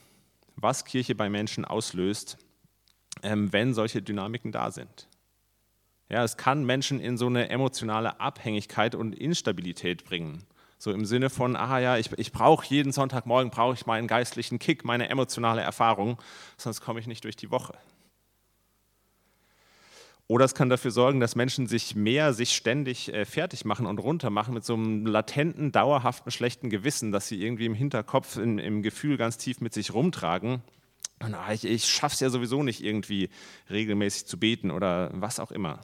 was 0.56 0.86
Kirche 0.86 1.13
bei 1.13 1.30
Menschen 1.30 1.66
auslöst, 1.66 2.38
ähm, 3.22 3.52
wenn 3.52 3.74
solche 3.74 4.02
Dynamiken 4.02 4.52
da 4.52 4.72
sind. 4.72 5.08
Ja, 6.10 6.24
es 6.24 6.38
kann 6.38 6.63
Menschen 6.63 7.00
in 7.00 7.18
so 7.18 7.28
eine 7.28 7.50
emotionale 7.50 8.20
Abhängigkeit 8.20 8.96
und 8.96 9.13
Instabilität 9.16 10.06
bringen. 10.06 10.44
So 10.78 10.92
im 10.92 11.06
Sinne 11.06 11.30
von, 11.30 11.56
ah 11.56 11.80
ja, 11.80 11.98
ich, 11.98 12.12
ich 12.18 12.32
brauche 12.32 12.66
jeden 12.68 12.92
Sonntagmorgen, 12.92 13.52
brauche 13.52 13.74
ich 13.74 13.86
meinen 13.86 14.08
geistlichen 14.08 14.60
Kick, 14.60 14.84
meine 14.84 15.10
emotionale 15.10 15.62
Erfahrung, 15.62 16.22
sonst 16.58 16.82
komme 16.82 17.00
ich 17.00 17.08
nicht 17.08 17.24
durch 17.24 17.36
die 17.36 17.52
Woche. 17.52 17.74
Oder 20.27 20.46
es 20.46 20.56
kann 20.56 20.70
dafür 20.70 20.92
sorgen, 20.92 21.20
dass 21.20 21.36
Menschen 21.36 21.68
sich 21.68 21.96
mehr, 21.96 22.34
sich 22.34 22.56
ständig 22.56 23.13
äh, 23.13 23.25
fertig 23.25 23.65
machen 23.65 23.86
und 23.86 24.00
runter 24.00 24.30
machen 24.30 24.53
mit 24.53 24.63
so 24.63 24.74
einem 24.74 25.06
latenten, 25.06 25.72
dauerhaften, 25.72 26.32
schlechten 26.32 26.70
Gewissen, 26.70 27.12
das 27.12 27.27
sie 27.27 27.42
irgendwie 27.44 27.65
im 27.65 27.74
Hinterkopf, 27.74 28.38
in, 28.38 28.58
im 28.58 28.84
Gefühl 28.84 29.18
ganz 29.18 29.38
tief 29.38 29.60
mit 29.60 29.74
sich 29.74 29.94
rumtragen. 29.94 30.62
Und, 31.22 31.36
ah, 31.36 31.51
ich 31.53 31.65
ich 31.65 32.01
es 32.01 32.20
ja 32.20 32.30
sowieso 32.30 32.63
nicht 32.63 32.84
irgendwie 32.84 33.30
regelmäßig 33.70 34.25
zu 34.25 34.38
beten 34.39 34.72
oder 34.72 35.10
was 35.13 35.39
auch 35.39 35.51
immer. 35.51 35.82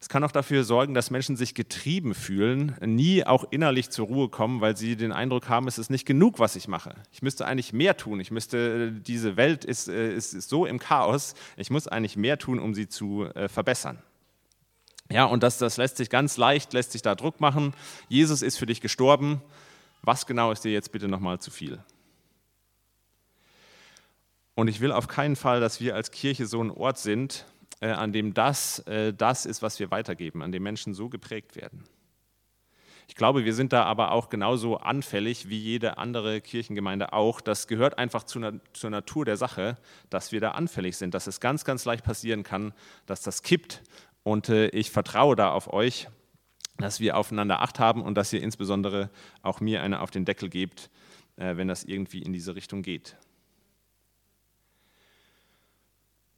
Es 0.00 0.08
kann 0.08 0.22
auch 0.22 0.30
dafür 0.30 0.62
sorgen, 0.62 0.94
dass 0.94 1.10
Menschen 1.10 1.36
sich 1.36 1.54
getrieben 1.54 2.14
fühlen, 2.14 2.76
nie 2.80 3.24
auch 3.24 3.44
innerlich 3.50 3.90
zur 3.90 4.06
Ruhe 4.06 4.28
kommen, 4.28 4.60
weil 4.60 4.76
sie 4.76 4.94
den 4.94 5.10
Eindruck 5.10 5.48
haben, 5.48 5.66
es 5.66 5.78
ist 5.78 5.90
nicht 5.90 6.06
genug, 6.06 6.38
was 6.38 6.54
ich 6.54 6.68
mache. 6.68 6.94
Ich 7.12 7.20
müsste 7.20 7.46
eigentlich 7.46 7.72
mehr 7.72 7.96
tun. 7.96 8.20
Ich 8.20 8.30
müsste, 8.30 8.92
diese 8.92 9.36
Welt 9.36 9.64
ist, 9.64 9.88
äh, 9.88 10.14
ist, 10.14 10.34
ist 10.34 10.48
so 10.48 10.66
im 10.66 10.78
Chaos, 10.78 11.34
ich 11.56 11.70
muss 11.70 11.88
eigentlich 11.88 12.16
mehr 12.16 12.38
tun, 12.38 12.60
um 12.60 12.74
sie 12.74 12.88
zu 12.88 13.24
äh, 13.24 13.48
verbessern. 13.48 13.98
Ja, 15.10 15.24
und 15.24 15.42
das, 15.42 15.58
das 15.58 15.78
lässt 15.78 15.96
sich 15.96 16.10
ganz 16.10 16.36
leicht, 16.36 16.72
lässt 16.74 16.92
sich 16.92 17.02
da 17.02 17.14
Druck 17.14 17.40
machen. 17.40 17.74
Jesus 18.08 18.42
ist 18.42 18.58
für 18.58 18.66
dich 18.66 18.80
gestorben. 18.80 19.42
Was 20.02 20.26
genau 20.26 20.52
ist 20.52 20.64
dir 20.64 20.72
jetzt 20.72 20.92
bitte 20.92 21.08
nochmal 21.08 21.40
zu 21.40 21.50
viel? 21.50 21.82
Und 24.54 24.68
ich 24.68 24.80
will 24.80 24.92
auf 24.92 25.08
keinen 25.08 25.36
Fall, 25.36 25.60
dass 25.60 25.80
wir 25.80 25.94
als 25.94 26.10
Kirche 26.10 26.46
so 26.46 26.62
ein 26.62 26.70
Ort 26.70 26.98
sind, 26.98 27.46
äh, 27.80 27.88
an 27.88 28.12
dem 28.12 28.34
das 28.34 28.80
äh, 28.80 29.12
das 29.12 29.46
ist, 29.46 29.62
was 29.62 29.78
wir 29.78 29.90
weitergeben, 29.90 30.42
an 30.42 30.52
dem 30.52 30.62
Menschen 30.62 30.94
so 30.94 31.08
geprägt 31.08 31.56
werden. 31.56 31.84
Ich 33.08 33.14
glaube, 33.14 33.46
wir 33.46 33.54
sind 33.54 33.72
da 33.72 33.84
aber 33.84 34.12
auch 34.12 34.28
genauso 34.28 34.76
anfällig 34.76 35.48
wie 35.48 35.58
jede 35.58 35.96
andere 35.96 36.42
Kirchengemeinde 36.42 37.14
auch. 37.14 37.40
Das 37.40 37.66
gehört 37.66 37.96
einfach 37.96 38.22
zu, 38.22 38.60
zur 38.74 38.90
Natur 38.90 39.24
der 39.24 39.38
Sache, 39.38 39.78
dass 40.10 40.30
wir 40.30 40.40
da 40.40 40.50
anfällig 40.50 40.98
sind, 40.98 41.14
dass 41.14 41.26
es 41.26 41.40
ganz, 41.40 41.64
ganz 41.64 41.86
leicht 41.86 42.04
passieren 42.04 42.42
kann, 42.42 42.74
dass 43.06 43.22
das 43.22 43.42
kippt. 43.42 43.82
Und 44.24 44.50
äh, 44.50 44.68
ich 44.68 44.90
vertraue 44.90 45.36
da 45.36 45.52
auf 45.52 45.72
euch, 45.72 46.08
dass 46.76 47.00
wir 47.00 47.16
aufeinander 47.16 47.62
Acht 47.62 47.78
haben 47.78 48.02
und 48.02 48.14
dass 48.14 48.32
ihr 48.32 48.42
insbesondere 48.42 49.08
auch 49.40 49.60
mir 49.60 49.82
eine 49.82 50.00
auf 50.00 50.10
den 50.10 50.26
Deckel 50.26 50.50
gebt, 50.50 50.90
äh, 51.36 51.56
wenn 51.56 51.66
das 51.66 51.84
irgendwie 51.84 52.22
in 52.22 52.34
diese 52.34 52.54
Richtung 52.54 52.82
geht. 52.82 53.16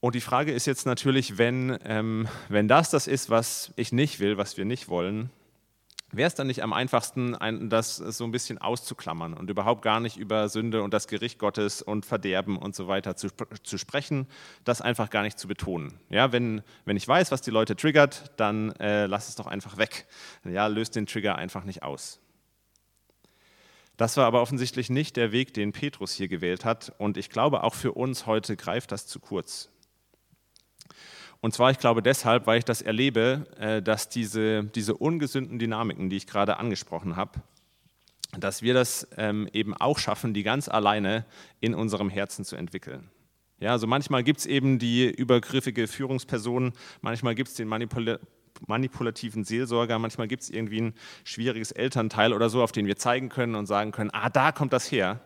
Und 0.00 0.14
die 0.14 0.22
Frage 0.22 0.52
ist 0.52 0.66
jetzt 0.66 0.86
natürlich, 0.86 1.36
wenn, 1.36 1.78
ähm, 1.84 2.26
wenn 2.48 2.68
das 2.68 2.90
das 2.90 3.06
ist, 3.06 3.28
was 3.28 3.72
ich 3.76 3.92
nicht 3.92 4.18
will, 4.18 4.38
was 4.38 4.56
wir 4.56 4.64
nicht 4.64 4.88
wollen, 4.88 5.30
wäre 6.10 6.26
es 6.26 6.34
dann 6.34 6.46
nicht 6.46 6.62
am 6.62 6.72
einfachsten, 6.72 7.34
ein, 7.34 7.68
das 7.68 7.96
so 7.96 8.24
ein 8.24 8.30
bisschen 8.30 8.58
auszuklammern 8.58 9.34
und 9.34 9.50
überhaupt 9.50 9.82
gar 9.82 10.00
nicht 10.00 10.16
über 10.16 10.48
Sünde 10.48 10.82
und 10.82 10.92
das 10.92 11.06
Gericht 11.06 11.38
Gottes 11.38 11.82
und 11.82 12.06
Verderben 12.06 12.56
und 12.56 12.74
so 12.74 12.88
weiter 12.88 13.14
zu, 13.14 13.28
zu 13.62 13.78
sprechen, 13.78 14.26
das 14.64 14.80
einfach 14.80 15.10
gar 15.10 15.22
nicht 15.22 15.38
zu 15.38 15.46
betonen. 15.46 15.94
Ja, 16.08 16.32
wenn, 16.32 16.62
wenn 16.86 16.96
ich 16.96 17.06
weiß, 17.06 17.30
was 17.30 17.42
die 17.42 17.50
Leute 17.50 17.76
triggert, 17.76 18.32
dann 18.36 18.72
äh, 18.76 19.06
lass 19.06 19.28
es 19.28 19.36
doch 19.36 19.46
einfach 19.46 19.76
weg. 19.76 20.06
Ja, 20.44 20.66
löst 20.66 20.96
den 20.96 21.06
Trigger 21.06 21.36
einfach 21.36 21.64
nicht 21.64 21.82
aus. 21.82 22.20
Das 23.96 24.16
war 24.16 24.24
aber 24.24 24.40
offensichtlich 24.40 24.88
nicht 24.88 25.16
der 25.16 25.30
Weg, 25.30 25.52
den 25.52 25.72
Petrus 25.72 26.14
hier 26.14 26.28
gewählt 26.28 26.64
hat. 26.64 26.94
Und 26.96 27.18
ich 27.18 27.28
glaube, 27.28 27.62
auch 27.62 27.74
für 27.74 27.92
uns 27.92 28.24
heute 28.24 28.56
greift 28.56 28.92
das 28.92 29.06
zu 29.06 29.20
kurz. 29.20 29.68
Und 31.40 31.54
zwar, 31.54 31.70
ich 31.70 31.78
glaube 31.78 32.02
deshalb, 32.02 32.46
weil 32.46 32.58
ich 32.58 32.64
das 32.64 32.82
erlebe, 32.82 33.46
äh, 33.58 33.82
dass 33.82 34.08
diese, 34.08 34.64
diese 34.64 34.94
ungesünden 34.94 35.58
Dynamiken, 35.58 36.10
die 36.10 36.16
ich 36.16 36.26
gerade 36.26 36.58
angesprochen 36.58 37.16
habe, 37.16 37.40
dass 38.38 38.62
wir 38.62 38.74
das 38.74 39.08
ähm, 39.16 39.48
eben 39.52 39.74
auch 39.74 39.98
schaffen, 39.98 40.34
die 40.34 40.42
ganz 40.42 40.68
alleine 40.68 41.24
in 41.60 41.74
unserem 41.74 42.10
Herzen 42.10 42.44
zu 42.44 42.56
entwickeln. 42.56 43.10
Ja, 43.58 43.72
also 43.72 43.86
manchmal 43.86 44.22
gibt 44.22 44.40
es 44.40 44.46
eben 44.46 44.78
die 44.78 45.10
übergriffige 45.10 45.86
Führungsperson, 45.88 46.72
manchmal 47.00 47.34
gibt 47.34 47.48
es 47.48 47.54
den 47.54 47.68
Manipula 47.68 48.18
manipulativen 48.66 49.44
Seelsorger, 49.44 49.98
manchmal 49.98 50.28
gibt 50.28 50.42
es 50.42 50.50
irgendwie 50.50 50.82
ein 50.82 50.94
schwieriges 51.24 51.72
Elternteil 51.72 52.34
oder 52.34 52.50
so, 52.50 52.62
auf 52.62 52.72
den 52.72 52.86
wir 52.86 52.96
zeigen 52.96 53.30
können 53.30 53.54
und 53.54 53.64
sagen 53.64 53.90
können, 53.90 54.10
ah, 54.12 54.28
da 54.28 54.52
kommt 54.52 54.74
das 54.74 54.90
her. 54.92 55.20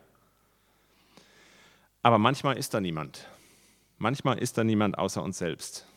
Aber 2.02 2.18
manchmal 2.18 2.56
ist 2.56 2.72
da 2.74 2.80
niemand. 2.80 3.26
Manchmal 3.98 4.38
ist 4.38 4.56
da 4.56 4.62
niemand 4.62 4.98
außer 4.98 5.20
uns 5.20 5.38
selbst. 5.38 5.88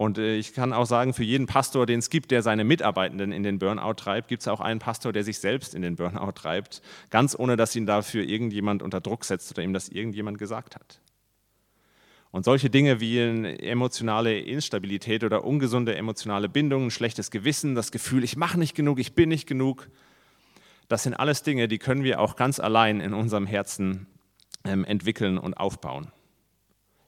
Und 0.00 0.16
äh, 0.16 0.36
ich 0.36 0.54
kann 0.54 0.72
auch 0.72 0.86
sagen, 0.86 1.12
für 1.12 1.24
jeden 1.24 1.46
Pastor, 1.46 1.84
den 1.84 1.98
es 1.98 2.08
gibt, 2.08 2.30
der 2.30 2.40
seine 2.40 2.64
Mitarbeitenden 2.64 3.32
in 3.32 3.42
den 3.42 3.58
Burnout 3.58 3.92
treibt, 3.92 4.28
gibt 4.28 4.40
es 4.40 4.48
auch 4.48 4.62
einen 4.62 4.80
Pastor, 4.80 5.12
der 5.12 5.24
sich 5.24 5.40
selbst 5.40 5.74
in 5.74 5.82
den 5.82 5.96
Burnout 5.96 6.32
treibt, 6.32 6.80
ganz 7.10 7.38
ohne 7.38 7.58
dass 7.58 7.76
ihn 7.76 7.84
dafür 7.84 8.24
irgendjemand 8.24 8.82
unter 8.82 9.02
Druck 9.02 9.26
setzt 9.26 9.50
oder 9.50 9.62
ihm 9.62 9.74
das 9.74 9.90
irgendjemand 9.90 10.38
gesagt 10.38 10.74
hat. 10.74 11.02
Und 12.30 12.46
solche 12.46 12.70
Dinge 12.70 13.00
wie 13.00 13.18
emotionale 13.18 14.38
Instabilität 14.38 15.22
oder 15.22 15.44
ungesunde 15.44 15.94
emotionale 15.94 16.48
Bindung, 16.48 16.86
ein 16.86 16.90
schlechtes 16.90 17.30
Gewissen, 17.30 17.74
das 17.74 17.92
Gefühl, 17.92 18.24
ich 18.24 18.38
mache 18.38 18.58
nicht 18.58 18.74
genug, 18.74 19.00
ich 19.00 19.14
bin 19.14 19.28
nicht 19.28 19.46
genug, 19.46 19.90
das 20.88 21.02
sind 21.02 21.12
alles 21.12 21.42
Dinge, 21.42 21.68
die 21.68 21.78
können 21.78 22.04
wir 22.04 22.20
auch 22.20 22.36
ganz 22.36 22.58
allein 22.58 23.00
in 23.00 23.12
unserem 23.12 23.46
Herzen 23.46 24.06
ähm, 24.64 24.86
entwickeln 24.86 25.36
und 25.36 25.58
aufbauen. 25.58 26.10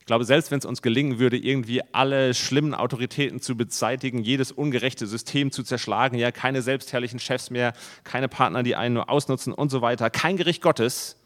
Ich 0.03 0.07
glaube, 0.07 0.25
selbst 0.25 0.51
wenn 0.51 0.59
es 0.59 0.65
uns 0.65 0.83
gelingen 0.83 1.21
würde, 1.21 1.37
irgendwie 1.37 1.81
alle 1.93 2.35
schlimmen 2.35 2.75
Autoritäten 2.75 3.41
zu 3.41 3.57
beseitigen, 3.57 4.19
jedes 4.19 4.51
ungerechte 4.51 5.07
System 5.07 5.53
zu 5.53 5.63
zerschlagen, 5.63 6.19
ja, 6.19 6.33
keine 6.33 6.61
selbstherrlichen 6.61 7.21
Chefs 7.21 7.51
mehr, 7.51 7.73
keine 8.03 8.27
Partner, 8.27 8.65
die 8.65 8.75
einen 8.75 8.97
nur 8.97 9.09
ausnutzen 9.09 9.53
und 9.53 9.71
so 9.71 9.81
weiter, 9.81 10.11
kein 10.11 10.37
Gericht 10.37 10.61
Gottes, 10.61 11.19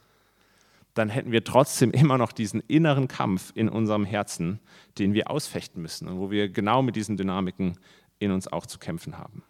dann 0.93 1.09
hätten 1.09 1.33
wir 1.33 1.43
trotzdem 1.43 1.91
immer 1.93 2.19
noch 2.19 2.33
diesen 2.33 2.61
inneren 2.61 3.09
Kampf 3.09 3.51
in 3.55 3.71
unserem 3.71 4.05
Herzen, 4.05 4.61
den 4.99 5.15
wir 5.15 5.31
ausfechten 5.31 5.81
müssen 5.81 6.07
und 6.07 6.19
wo 6.19 6.31
wir 6.31 6.51
genau 6.51 6.83
mit 6.83 6.97
diesen 6.97 7.17
Dynamiken 7.17 7.79
in 8.19 8.31
uns 8.31 8.47
auch 8.47 8.67
zu 8.67 8.79
kämpfen 8.79 9.17
haben. 9.17 9.43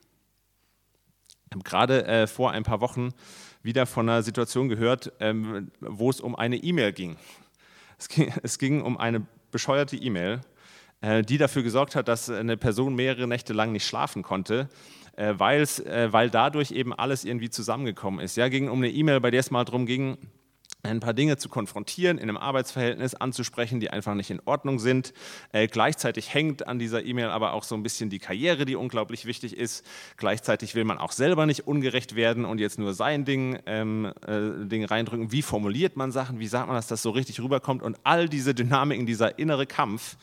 Ich 1.47 1.52
habe 1.52 1.64
gerade 1.64 2.06
äh, 2.06 2.26
vor 2.28 2.52
ein 2.52 2.62
paar 2.62 2.80
Wochen 2.80 3.12
wieder 3.61 3.87
von 3.87 4.09
einer 4.09 4.23
Situation 4.23 4.68
gehört, 4.68 5.12
ähm, 5.18 5.73
wo 5.80 6.11
es 6.11 6.21
um 6.21 6.37
eine 6.37 6.59
E-Mail 6.59 6.92
ging. 6.92 7.16
Es 7.98 8.08
ging, 8.08 8.32
es 8.42 8.58
ging 8.58 8.82
um 8.82 8.96
eine 8.96 9.26
bescheuerte 9.50 9.96
E-Mail, 9.96 10.40
äh, 11.00 11.22
die 11.22 11.38
dafür 11.38 11.62
gesorgt 11.62 11.94
hat, 11.96 12.08
dass 12.08 12.30
eine 12.30 12.56
Person 12.56 12.94
mehrere 12.94 13.26
Nächte 13.26 13.52
lang 13.52 13.72
nicht 13.72 13.86
schlafen 13.86 14.22
konnte, 14.22 14.68
äh, 15.16 15.30
äh, 15.30 16.12
weil 16.12 16.30
dadurch 16.30 16.70
eben 16.70 16.92
alles 16.92 17.24
irgendwie 17.24 17.50
zusammengekommen 17.50 18.20
ist. 18.20 18.36
Ja, 18.36 18.48
ging 18.48 18.68
um 18.68 18.78
eine 18.78 18.90
E-Mail, 18.90 19.20
bei 19.20 19.30
der 19.30 19.40
es 19.40 19.50
mal 19.50 19.64
darum 19.64 19.86
ging, 19.86 20.18
ein 20.90 21.00
paar 21.00 21.14
Dinge 21.14 21.37
zu 21.37 21.49
konfrontieren, 21.49 22.19
in 22.19 22.25
einem 22.25 22.37
Arbeitsverhältnis 22.37 23.14
anzusprechen, 23.14 23.81
die 23.81 23.90
einfach 23.90 24.14
nicht 24.14 24.31
in 24.31 24.40
Ordnung 24.45 24.78
sind. 24.78 25.12
Äh, 25.52 25.66
gleichzeitig 25.66 26.33
hängt 26.33 26.66
an 26.66 26.78
dieser 26.78 27.05
E-Mail 27.05 27.28
aber 27.28 27.52
auch 27.52 27.64
so 27.64 27.75
ein 27.75 27.83
bisschen 27.83 28.11
die 28.11 28.19
Karriere, 28.19 28.64
die 28.64 28.76
unglaublich 28.76 29.26
wichtig 29.26 29.57
ist. 29.57 29.87
Gleichzeitig 30.16 30.75
will 30.75 30.85
man 30.85 30.99
auch 30.99 31.12
selber 31.12 31.47
nicht 31.47 31.66
ungerecht 31.66 32.16
werden 32.16 32.45
und 32.45 32.59
jetzt 32.59 32.78
nur 32.78 32.95
sein 32.95 33.25
Ding, 33.25 33.59
ähm, 33.66 34.12
äh, 34.26 34.66
Ding 34.66 34.85
reindrücken. 34.85 35.33
Wie 35.33 35.43
formuliert 35.43 35.97
man 35.97 36.12
Sachen? 36.12 36.38
Wie 36.38 36.47
sagt 36.47 36.66
man, 36.66 36.76
dass 36.76 36.87
das 36.87 37.02
so 37.02 37.11
richtig 37.11 37.40
rüberkommt? 37.40 37.83
Und 37.83 37.99
all 38.05 38.28
diese 38.28 38.55
Dynamiken, 38.55 39.07
dieser 39.07 39.38
innere 39.38 39.66
Kampf 39.66 40.16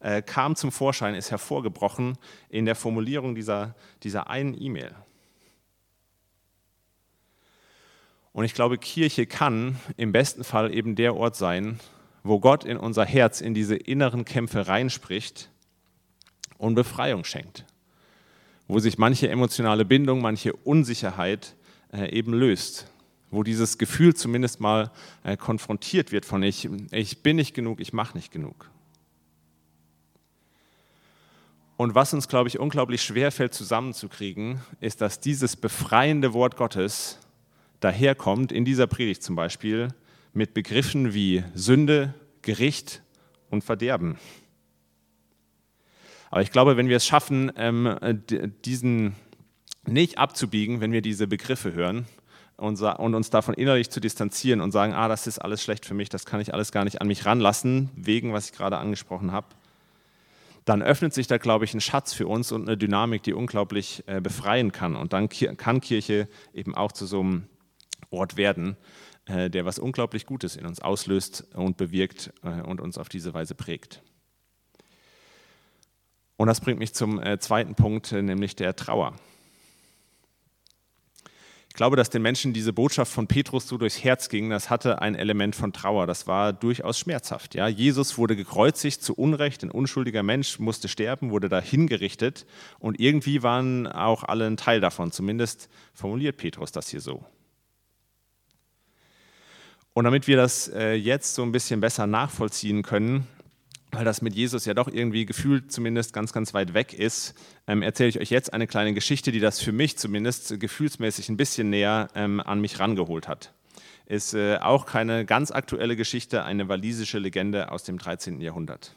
äh, 0.00 0.22
kam 0.22 0.56
zum 0.56 0.72
Vorschein, 0.72 1.14
ist 1.14 1.30
hervorgebrochen 1.30 2.18
in 2.48 2.64
der 2.64 2.74
Formulierung 2.74 3.34
dieser, 3.34 3.74
dieser 4.02 4.28
einen 4.28 4.60
E-Mail. 4.60 4.94
Und 8.32 8.44
ich 8.44 8.54
glaube, 8.54 8.78
Kirche 8.78 9.26
kann 9.26 9.76
im 9.96 10.12
besten 10.12 10.44
Fall 10.44 10.72
eben 10.72 10.94
der 10.94 11.16
Ort 11.16 11.36
sein, 11.36 11.80
wo 12.22 12.38
Gott 12.38 12.64
in 12.64 12.76
unser 12.76 13.04
Herz, 13.04 13.40
in 13.40 13.54
diese 13.54 13.76
inneren 13.76 14.24
Kämpfe 14.24 14.68
reinspricht 14.68 15.50
und 16.58 16.74
Befreiung 16.74 17.24
schenkt. 17.24 17.64
Wo 18.68 18.78
sich 18.78 18.98
manche 18.98 19.28
emotionale 19.28 19.84
Bindung, 19.84 20.20
manche 20.20 20.52
Unsicherheit 20.52 21.56
äh, 21.92 22.10
eben 22.16 22.32
löst. 22.32 22.86
Wo 23.30 23.42
dieses 23.42 23.78
Gefühl 23.78 24.14
zumindest 24.14 24.60
mal 24.60 24.90
äh, 25.24 25.36
konfrontiert 25.36 26.12
wird 26.12 26.24
von 26.24 26.42
ich, 26.42 26.68
ich 26.92 27.22
bin 27.22 27.36
nicht 27.36 27.54
genug, 27.54 27.80
ich 27.80 27.92
mache 27.92 28.16
nicht 28.16 28.32
genug. 28.32 28.70
Und 31.76 31.94
was 31.94 32.12
uns, 32.12 32.28
glaube 32.28 32.48
ich, 32.48 32.60
unglaublich 32.60 33.02
schwer 33.02 33.32
fällt 33.32 33.54
zusammenzukriegen, 33.54 34.60
ist, 34.80 35.00
dass 35.00 35.18
dieses 35.18 35.56
befreiende 35.56 36.34
Wort 36.34 36.56
Gottes 36.56 37.18
daherkommt, 37.80 38.52
in 38.52 38.64
dieser 38.64 38.86
Predigt 38.86 39.22
zum 39.22 39.36
Beispiel, 39.36 39.88
mit 40.32 40.54
Begriffen 40.54 41.12
wie 41.12 41.42
Sünde, 41.54 42.14
Gericht 42.42 43.02
und 43.50 43.64
Verderben. 43.64 44.18
Aber 46.30 46.42
ich 46.42 46.52
glaube, 46.52 46.76
wenn 46.76 46.88
wir 46.88 46.96
es 46.96 47.06
schaffen, 47.06 47.50
ähm, 47.56 47.98
diesen 48.64 49.16
nicht 49.86 50.18
abzubiegen, 50.18 50.80
wenn 50.80 50.92
wir 50.92 51.02
diese 51.02 51.26
Begriffe 51.26 51.72
hören 51.72 52.06
und 52.56 52.80
uns 52.80 53.30
davon 53.30 53.54
innerlich 53.54 53.90
zu 53.90 54.00
distanzieren 54.00 54.60
und 54.60 54.70
sagen, 54.70 54.92
ah, 54.92 55.08
das 55.08 55.26
ist 55.26 55.38
alles 55.38 55.62
schlecht 55.62 55.86
für 55.86 55.94
mich, 55.94 56.08
das 56.08 56.26
kann 56.26 56.40
ich 56.40 56.54
alles 56.54 56.70
gar 56.70 56.84
nicht 56.84 57.00
an 57.00 57.08
mich 57.08 57.24
ranlassen, 57.24 57.90
wegen 57.96 58.32
was 58.32 58.50
ich 58.50 58.56
gerade 58.56 58.78
angesprochen 58.78 59.32
habe, 59.32 59.48
dann 60.66 60.82
öffnet 60.82 61.14
sich 61.14 61.26
da, 61.26 61.38
glaube 61.38 61.64
ich, 61.64 61.74
ein 61.74 61.80
Schatz 61.80 62.12
für 62.12 62.28
uns 62.28 62.52
und 62.52 62.68
eine 62.68 62.76
Dynamik, 62.76 63.22
die 63.22 63.32
unglaublich 63.32 64.04
äh, 64.06 64.20
befreien 64.20 64.72
kann. 64.72 64.94
Und 64.94 65.12
dann 65.12 65.28
kann 65.28 65.80
Kirche 65.80 66.28
eben 66.54 66.74
auch 66.74 66.92
zu 66.92 67.06
so 67.06 67.20
einem 67.20 67.44
Ort 68.10 68.36
werden, 68.36 68.76
äh, 69.26 69.50
der 69.50 69.64
was 69.64 69.78
unglaublich 69.78 70.26
Gutes 70.26 70.56
in 70.56 70.66
uns 70.66 70.80
auslöst 70.80 71.46
und 71.54 71.76
bewirkt 71.76 72.32
äh, 72.42 72.62
und 72.62 72.80
uns 72.80 72.98
auf 72.98 73.08
diese 73.08 73.34
Weise 73.34 73.54
prägt. 73.54 74.02
Und 76.36 76.46
das 76.46 76.60
bringt 76.60 76.78
mich 76.78 76.94
zum 76.94 77.22
äh, 77.22 77.38
zweiten 77.38 77.74
Punkt, 77.74 78.12
nämlich 78.12 78.56
der 78.56 78.74
Trauer. 78.74 79.14
Ich 81.70 81.76
glaube, 81.76 81.96
dass 81.96 82.10
den 82.10 82.20
Menschen 82.20 82.52
diese 82.52 82.72
Botschaft 82.72 83.12
von 83.12 83.26
Petrus 83.28 83.68
so 83.68 83.78
durchs 83.78 84.02
Herz 84.02 84.28
ging, 84.28 84.50
das 84.50 84.70
hatte 84.70 85.00
ein 85.00 85.14
Element 85.14 85.54
von 85.54 85.72
Trauer. 85.72 86.06
Das 86.06 86.26
war 86.26 86.52
durchaus 86.52 86.98
schmerzhaft. 86.98 87.54
Ja? 87.54 87.68
Jesus 87.68 88.18
wurde 88.18 88.36
gekreuzigt 88.36 89.02
zu 89.02 89.14
Unrecht, 89.14 89.62
ein 89.62 89.70
unschuldiger 89.70 90.22
Mensch 90.22 90.58
musste 90.58 90.88
sterben, 90.88 91.30
wurde 91.30 91.48
da 91.48 91.60
hingerichtet 91.60 92.44
und 92.80 92.98
irgendwie 92.98 93.42
waren 93.42 93.86
auch 93.86 94.24
alle 94.24 94.46
ein 94.46 94.56
Teil 94.56 94.80
davon. 94.80 95.12
Zumindest 95.12 95.70
formuliert 95.94 96.36
Petrus 96.38 96.72
das 96.72 96.88
hier 96.88 97.00
so. 97.00 97.24
Und 99.92 100.04
damit 100.04 100.26
wir 100.26 100.36
das 100.36 100.68
äh, 100.68 100.94
jetzt 100.94 101.34
so 101.34 101.42
ein 101.42 101.52
bisschen 101.52 101.80
besser 101.80 102.06
nachvollziehen 102.06 102.82
können, 102.82 103.26
weil 103.92 104.04
das 104.04 104.22
mit 104.22 104.34
Jesus 104.34 104.64
ja 104.64 104.74
doch 104.74 104.88
irgendwie 104.88 105.26
gefühlt 105.26 105.72
zumindest 105.72 106.12
ganz, 106.12 106.32
ganz 106.32 106.54
weit 106.54 106.74
weg 106.74 106.92
ist, 106.92 107.34
ähm, 107.66 107.82
erzähle 107.82 108.08
ich 108.10 108.20
euch 108.20 108.30
jetzt 108.30 108.52
eine 108.52 108.66
kleine 108.66 108.94
Geschichte, 108.94 109.32
die 109.32 109.40
das 109.40 109.60
für 109.60 109.72
mich 109.72 109.98
zumindest 109.98 110.58
gefühlsmäßig 110.60 111.28
ein 111.28 111.36
bisschen 111.36 111.70
näher 111.70 112.08
ähm, 112.14 112.40
an 112.40 112.60
mich 112.60 112.78
rangeholt 112.78 113.26
hat. 113.26 113.52
Ist 114.06 114.34
äh, 114.34 114.58
auch 114.58 114.86
keine 114.86 115.24
ganz 115.24 115.50
aktuelle 115.50 115.96
Geschichte, 115.96 116.44
eine 116.44 116.68
walisische 116.68 117.18
Legende 117.18 117.72
aus 117.72 117.82
dem 117.82 117.98
13. 117.98 118.40
Jahrhundert. 118.40 118.94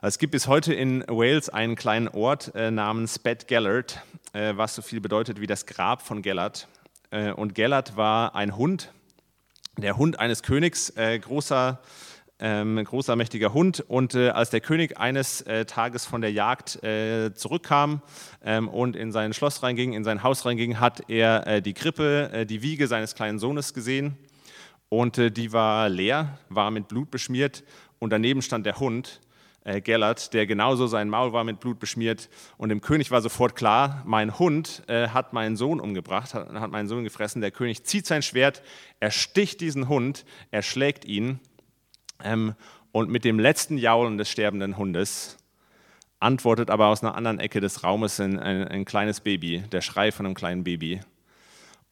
Es 0.00 0.18
gibt 0.18 0.30
bis 0.30 0.46
heute 0.46 0.74
in 0.74 1.02
Wales 1.08 1.48
einen 1.48 1.74
kleinen 1.74 2.08
Ort 2.08 2.54
äh, 2.54 2.70
namens 2.70 3.18
Bet 3.18 3.48
Gellert, 3.48 4.02
äh, 4.32 4.52
was 4.56 4.74
so 4.74 4.82
viel 4.82 5.00
bedeutet 5.00 5.40
wie 5.40 5.46
das 5.46 5.66
Grab 5.66 6.02
von 6.02 6.22
Gellert. 6.22 6.68
Äh, 7.10 7.32
und 7.32 7.54
Gellert 7.54 7.96
war 7.96 8.34
ein 8.34 8.56
Hund, 8.56 8.92
der 9.80 9.96
Hund 9.96 10.18
eines 10.18 10.42
Königs, 10.42 10.90
äh, 10.96 11.18
großer 11.18 11.80
ähm, 12.40 12.82
großer, 12.82 13.16
mächtiger 13.16 13.52
Hund. 13.52 13.80
Und 13.88 14.14
äh, 14.14 14.30
als 14.30 14.50
der 14.50 14.60
König 14.60 14.98
eines 14.98 15.42
äh, 15.42 15.64
Tages 15.64 16.06
von 16.06 16.20
der 16.20 16.32
Jagd 16.32 16.82
äh, 16.82 17.34
zurückkam 17.34 18.02
ähm, 18.44 18.68
und 18.68 18.96
in 18.96 19.12
sein 19.12 19.32
Schloss 19.32 19.62
reinging, 19.62 19.92
in 19.92 20.04
sein 20.04 20.22
Haus 20.22 20.44
reinging, 20.44 20.78
hat 20.78 21.08
er 21.08 21.46
äh, 21.46 21.62
die 21.62 21.74
Krippe, 21.74 22.30
äh, 22.32 22.46
die 22.46 22.62
Wiege 22.62 22.86
seines 22.86 23.14
kleinen 23.14 23.38
Sohnes 23.38 23.74
gesehen. 23.74 24.16
Und 24.90 25.18
die 25.18 25.52
war 25.52 25.90
leer, 25.90 26.38
war 26.48 26.70
mit 26.70 26.88
Blut 26.88 27.10
beschmiert. 27.10 27.62
Und 27.98 28.10
daneben 28.10 28.40
stand 28.40 28.64
der 28.64 28.80
Hund, 28.80 29.20
Gellert, 29.64 30.32
der 30.32 30.46
genauso 30.46 30.86
sein 30.86 31.08
Maul 31.08 31.32
war 31.32 31.44
mit 31.44 31.60
Blut 31.60 31.78
beschmiert. 31.78 32.30
Und 32.56 32.70
dem 32.70 32.80
König 32.80 33.10
war 33.10 33.20
sofort 33.20 33.54
klar, 33.54 34.02
mein 34.06 34.38
Hund 34.38 34.82
hat 34.88 35.34
meinen 35.34 35.56
Sohn 35.56 35.78
umgebracht, 35.78 36.32
hat, 36.32 36.50
hat 36.52 36.70
meinen 36.70 36.88
Sohn 36.88 37.04
gefressen. 37.04 37.42
Der 37.42 37.50
König 37.50 37.84
zieht 37.84 38.06
sein 38.06 38.22
Schwert, 38.22 38.62
er 38.98 39.10
sticht 39.10 39.60
diesen 39.60 39.88
Hund, 39.88 40.24
er 40.50 40.62
schlägt 40.62 41.04
ihn 41.04 41.40
ähm, 42.24 42.54
und 42.92 43.10
mit 43.10 43.24
dem 43.24 43.38
letzten 43.38 43.78
Jaulen 43.78 44.18
des 44.18 44.30
sterbenden 44.30 44.76
Hundes 44.76 45.36
antwortet 46.20 46.70
aber 46.70 46.88
aus 46.88 47.02
einer 47.02 47.14
anderen 47.14 47.38
Ecke 47.38 47.60
des 47.60 47.84
Raumes 47.84 48.18
ein, 48.20 48.38
ein, 48.38 48.66
ein, 48.66 48.84
kleines 48.84 49.20
Baby, 49.20 49.62
der 49.72 49.80
Schrei 49.80 50.10
von 50.12 50.26
einem 50.26 50.34
kleinen 50.34 50.64
Baby. 50.64 51.00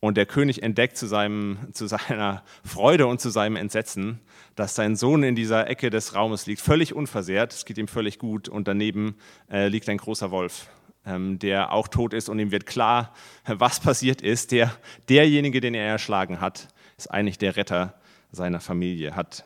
Und 0.01 0.17
der 0.17 0.27
König 0.27 0.63
entdeckt 0.63 0.97
zu, 0.97 1.07
seinem, 1.07 1.59
zu 1.73 1.87
seiner 1.87 2.45
Freude 2.65 3.07
und 3.07 3.21
zu 3.21 3.31
seinem 3.31 3.57
Entsetzen, 3.57 4.21
dass 4.55 4.75
sein 4.75 4.95
Sohn 4.95 5.23
in 5.23 5.35
dieser 5.35 5.69
Ecke 5.69 5.91
des 5.91 6.15
Raumes 6.15 6.47
liegt, 6.47 6.61
völlig 6.61 6.95
unversehrt, 6.95 7.53
es 7.53 7.65
geht 7.65 7.79
ihm 7.79 7.89
völlig 7.89 8.19
gut 8.19 8.49
und 8.49 8.69
daneben 8.69 9.17
äh, 9.51 9.69
liegt 9.69 9.89
ein 9.89 9.97
großer 9.97 10.31
Wolf, 10.31 10.69
ähm, 11.07 11.39
der 11.39 11.73
auch 11.73 11.89
tot 11.89 12.13
ist 12.13 12.29
und 12.29 12.39
ihm 12.39 12.51
wird 12.51 12.67
klar, 12.67 13.15
was 13.47 13.81
passiert 13.81 14.21
ist. 14.21 14.53
Der, 14.53 14.71
derjenige, 15.09 15.61
den 15.61 15.75
er 15.75 15.87
erschlagen 15.87 16.41
hat, 16.41 16.69
ist 16.99 17.11
eigentlich 17.11 17.39
der 17.39 17.57
Retter 17.57 17.95
seiner 18.33 18.61
Familie, 18.61 19.17
hat 19.17 19.45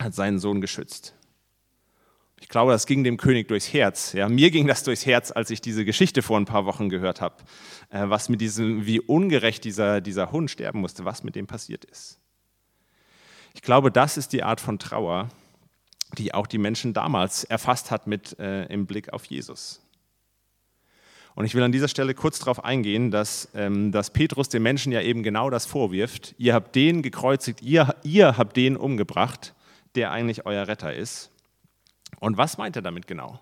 hat 0.00 0.14
seinen 0.14 0.38
Sohn 0.38 0.60
geschützt. 0.60 1.14
Ich 2.44 2.50
glaube, 2.50 2.72
das 2.72 2.84
ging 2.84 3.04
dem 3.04 3.16
König 3.16 3.48
durchs 3.48 3.72
Herz. 3.72 4.12
Ja, 4.12 4.28
mir 4.28 4.50
ging 4.50 4.66
das 4.66 4.84
durchs 4.84 5.06
Herz, 5.06 5.32
als 5.32 5.48
ich 5.48 5.62
diese 5.62 5.86
Geschichte 5.86 6.20
vor 6.20 6.36
ein 6.38 6.44
paar 6.44 6.66
Wochen 6.66 6.90
gehört 6.90 7.22
habe, 7.22 7.36
äh, 7.88 8.02
was 8.04 8.28
mit 8.28 8.42
diesem, 8.42 8.84
wie 8.84 9.00
ungerecht 9.00 9.64
dieser, 9.64 10.02
dieser 10.02 10.30
Hund 10.30 10.50
sterben 10.50 10.80
musste, 10.80 11.06
was 11.06 11.24
mit 11.24 11.36
dem 11.36 11.46
passiert 11.46 11.86
ist. 11.86 12.20
Ich 13.54 13.62
glaube, 13.62 13.90
das 13.90 14.18
ist 14.18 14.34
die 14.34 14.42
Art 14.42 14.60
von 14.60 14.78
Trauer, 14.78 15.30
die 16.18 16.34
auch 16.34 16.46
die 16.46 16.58
Menschen 16.58 16.92
damals 16.92 17.44
erfasst 17.44 17.90
hat 17.90 18.06
mit 18.06 18.38
äh, 18.38 18.66
im 18.66 18.84
Blick 18.84 19.14
auf 19.14 19.24
Jesus. 19.24 19.80
Und 21.34 21.46
ich 21.46 21.54
will 21.54 21.62
an 21.62 21.72
dieser 21.72 21.88
Stelle 21.88 22.12
kurz 22.12 22.40
darauf 22.40 22.62
eingehen, 22.62 23.10
dass, 23.10 23.48
ähm, 23.54 23.90
dass 23.90 24.10
Petrus 24.10 24.50
den 24.50 24.62
Menschen 24.62 24.92
ja 24.92 25.00
eben 25.00 25.22
genau 25.22 25.48
das 25.48 25.64
vorwirft. 25.64 26.34
Ihr 26.36 26.52
habt 26.52 26.76
den 26.76 27.00
gekreuzigt, 27.00 27.62
ihr, 27.62 27.96
ihr 28.02 28.36
habt 28.36 28.54
den 28.58 28.76
umgebracht 28.76 29.54
der 29.94 30.10
eigentlich 30.10 30.46
euer 30.46 30.66
Retter 30.66 30.92
ist. 30.92 31.30
Und 32.20 32.36
was 32.36 32.58
meint 32.58 32.76
er 32.76 32.82
damit 32.82 33.06
genau? 33.06 33.40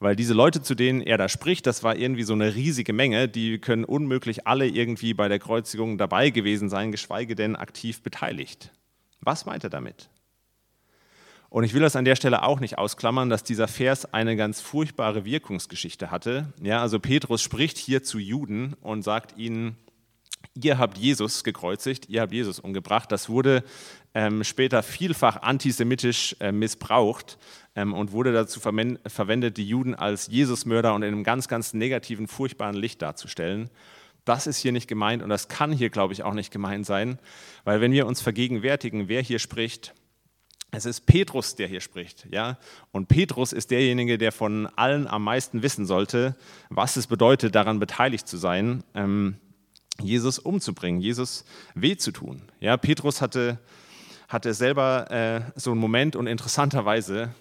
Weil 0.00 0.16
diese 0.16 0.32
Leute, 0.32 0.62
zu 0.62 0.74
denen 0.74 1.02
er 1.02 1.18
da 1.18 1.28
spricht, 1.28 1.66
das 1.66 1.82
war 1.82 1.94
irgendwie 1.94 2.22
so 2.22 2.32
eine 2.32 2.54
riesige 2.54 2.94
Menge, 2.94 3.28
die 3.28 3.58
können 3.58 3.84
unmöglich 3.84 4.46
alle 4.46 4.66
irgendwie 4.66 5.12
bei 5.12 5.28
der 5.28 5.38
Kreuzigung 5.38 5.98
dabei 5.98 6.30
gewesen 6.30 6.70
sein, 6.70 6.90
geschweige 6.90 7.34
denn 7.34 7.54
aktiv 7.54 8.02
beteiligt. 8.02 8.72
Was 9.20 9.44
meint 9.44 9.62
er 9.62 9.70
damit? 9.70 10.08
Und 11.50 11.64
ich 11.64 11.74
will 11.74 11.82
das 11.82 11.96
an 11.96 12.04
der 12.04 12.16
Stelle 12.16 12.44
auch 12.44 12.60
nicht 12.60 12.78
ausklammern, 12.78 13.28
dass 13.28 13.42
dieser 13.42 13.68
Vers 13.68 14.14
eine 14.14 14.36
ganz 14.36 14.60
furchtbare 14.60 15.24
Wirkungsgeschichte 15.24 16.10
hatte. 16.10 16.52
Ja, 16.62 16.80
also 16.80 16.98
Petrus 17.00 17.42
spricht 17.42 17.76
hier 17.76 18.02
zu 18.02 18.18
Juden 18.18 18.74
und 18.80 19.02
sagt 19.02 19.36
ihnen, 19.36 19.76
ihr 20.54 20.78
habt 20.78 20.96
Jesus 20.96 21.44
gekreuzigt, 21.44 22.08
ihr 22.08 22.22
habt 22.22 22.32
Jesus 22.32 22.60
umgebracht. 22.60 23.10
Das 23.12 23.28
wurde 23.28 23.64
ähm, 24.14 24.44
später 24.44 24.82
vielfach 24.82 25.42
antisemitisch 25.42 26.36
äh, 26.40 26.52
missbraucht 26.52 27.38
ähm, 27.76 27.94
und 27.94 28.12
wurde 28.12 28.32
dazu 28.32 28.60
verwendet, 28.60 29.56
die 29.56 29.68
Juden 29.68 29.94
als 29.94 30.26
Jesusmörder 30.28 30.94
und 30.94 31.02
in 31.02 31.12
einem 31.12 31.24
ganz, 31.24 31.48
ganz 31.48 31.74
negativen, 31.74 32.26
furchtbaren 32.26 32.76
Licht 32.76 33.02
darzustellen. 33.02 33.70
Das 34.24 34.46
ist 34.46 34.58
hier 34.58 34.72
nicht 34.72 34.88
gemeint 34.88 35.22
und 35.22 35.30
das 35.30 35.48
kann 35.48 35.72
hier, 35.72 35.90
glaube 35.90 36.12
ich, 36.12 36.22
auch 36.22 36.34
nicht 36.34 36.52
gemeint 36.52 36.86
sein, 36.86 37.18
weil 37.64 37.80
wenn 37.80 37.92
wir 37.92 38.06
uns 38.06 38.20
vergegenwärtigen, 38.20 39.08
wer 39.08 39.22
hier 39.22 39.38
spricht, 39.38 39.94
es 40.72 40.84
ist 40.84 41.06
Petrus, 41.06 41.56
der 41.56 41.66
hier 41.66 41.80
spricht, 41.80 42.28
ja. 42.30 42.58
Und 42.92 43.08
Petrus 43.08 43.52
ist 43.52 43.72
derjenige, 43.72 44.18
der 44.18 44.30
von 44.30 44.68
allen 44.76 45.08
am 45.08 45.24
meisten 45.24 45.62
wissen 45.62 45.84
sollte, 45.84 46.36
was 46.68 46.96
es 46.96 47.08
bedeutet, 47.08 47.54
daran 47.56 47.80
beteiligt 47.80 48.28
zu 48.28 48.36
sein. 48.36 48.84
Ähm, 48.94 49.36
Jesus 50.00 50.38
umzubringen, 50.38 51.00
Jesus 51.00 51.44
weh 51.74 51.96
zu 51.96 52.12
tun. 52.12 52.42
Ja, 52.60 52.76
Petrus 52.76 53.20
hatte, 53.20 53.58
hatte 54.30 54.54
selber 54.54 55.10
äh, 55.10 55.40
so 55.56 55.72
einen 55.72 55.80
Moment 55.80 56.14
und 56.14 56.28
interessanterweise, 56.28 57.34